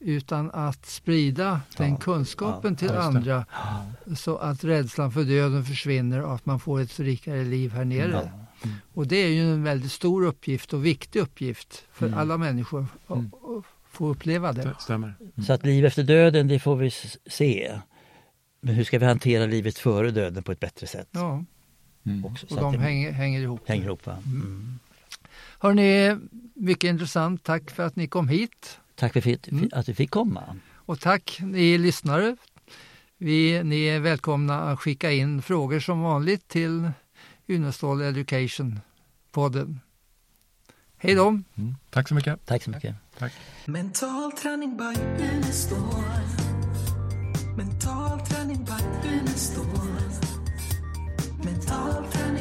utan 0.00 0.50
att 0.50 0.86
sprida 0.86 1.60
den 1.76 1.96
kunskapen 1.96 2.76
till 2.76 2.88
ja, 2.88 2.92
det. 2.94 3.02
andra 3.02 3.46
så 4.16 4.36
att 4.36 4.64
rädslan 4.64 5.12
för 5.12 5.24
döden 5.24 5.64
försvinner 5.64 6.22
och 6.22 6.34
att 6.34 6.46
man 6.46 6.60
får 6.60 6.80
ett 6.80 7.00
rikare 7.00 7.44
liv 7.44 7.72
här 7.72 7.84
nere. 7.84 8.30
Och 8.94 9.06
det 9.06 9.16
är 9.16 9.28
ju 9.28 9.52
en 9.52 9.64
väldigt 9.64 9.92
stor 9.92 10.24
uppgift 10.26 10.72
och 10.72 10.86
viktig 10.86 11.20
uppgift 11.20 11.84
för 11.92 12.06
Mm. 12.06 12.18
alla 12.18 12.36
människor 12.38 12.86
att 13.06 13.16
Mm. 13.16 13.30
få 13.90 14.08
uppleva 14.08 14.52
det. 14.52 14.62
Det 14.62 14.74
stämmer. 14.80 15.14
Så 15.46 15.52
att 15.52 15.64
liv 15.66 15.84
efter 15.84 16.02
döden, 16.02 16.48
det 16.48 16.58
får 16.58 16.76
vi 16.76 16.90
se. 17.30 17.78
Men 18.60 18.74
hur 18.74 18.84
ska 18.84 18.98
vi 18.98 19.06
hantera 19.06 19.46
livet 19.46 19.78
före 19.78 20.10
döden 20.10 20.42
på 20.42 20.52
ett 20.52 20.60
bättre 20.60 20.86
sätt? 20.86 21.08
Ja, 21.10 21.44
Mm. 22.06 22.24
Också, 22.24 22.46
så 22.46 22.54
och 22.54 22.60
de 22.60 22.72
det 22.72 22.78
hänger, 22.78 23.12
hänger 23.12 23.40
ihop. 23.40 23.68
hänger 23.68 23.84
ihop. 23.84 24.06
Va? 24.06 24.22
Mm. 24.26 24.78
Hörrni, 25.58 26.16
mycket 26.54 26.88
intressant. 26.88 27.42
Tack 27.44 27.70
för 27.70 27.82
att 27.86 27.96
ni 27.96 28.06
kom 28.08 28.28
hit. 28.28 28.78
Tack 28.94 29.12
för 29.12 29.48
Mm. 29.52 29.68
att 29.72 29.88
vi 29.88 29.94
fick 29.94 30.10
komma. 30.10 30.56
Och 30.74 31.00
tack 31.00 31.38
ni 31.42 31.78
lyssnare. 31.78 32.36
Vi, 33.18 33.62
ni 33.64 33.84
är 33.84 34.00
välkomna 34.00 34.60
att 34.60 34.78
skicka 34.80 35.12
in 35.12 35.42
frågor 35.42 35.80
som 35.80 36.00
vanligt 36.00 36.48
till 36.48 36.90
Unestål 37.48 38.02
Education-podden. 38.02 39.80
Hej 40.96 41.14
då! 41.14 41.28
Mm. 41.28 41.76
Tack 41.90 42.08
så 42.08 42.14
mycket. 42.14 42.46
Tack 42.46 42.62
så 42.62 42.70
mycket. 42.70 42.94
Mental 43.66 44.32
träning 44.32 44.76
by 48.68 49.38
står. 49.38 49.64
Mental 51.44 52.04
träning 52.12 52.37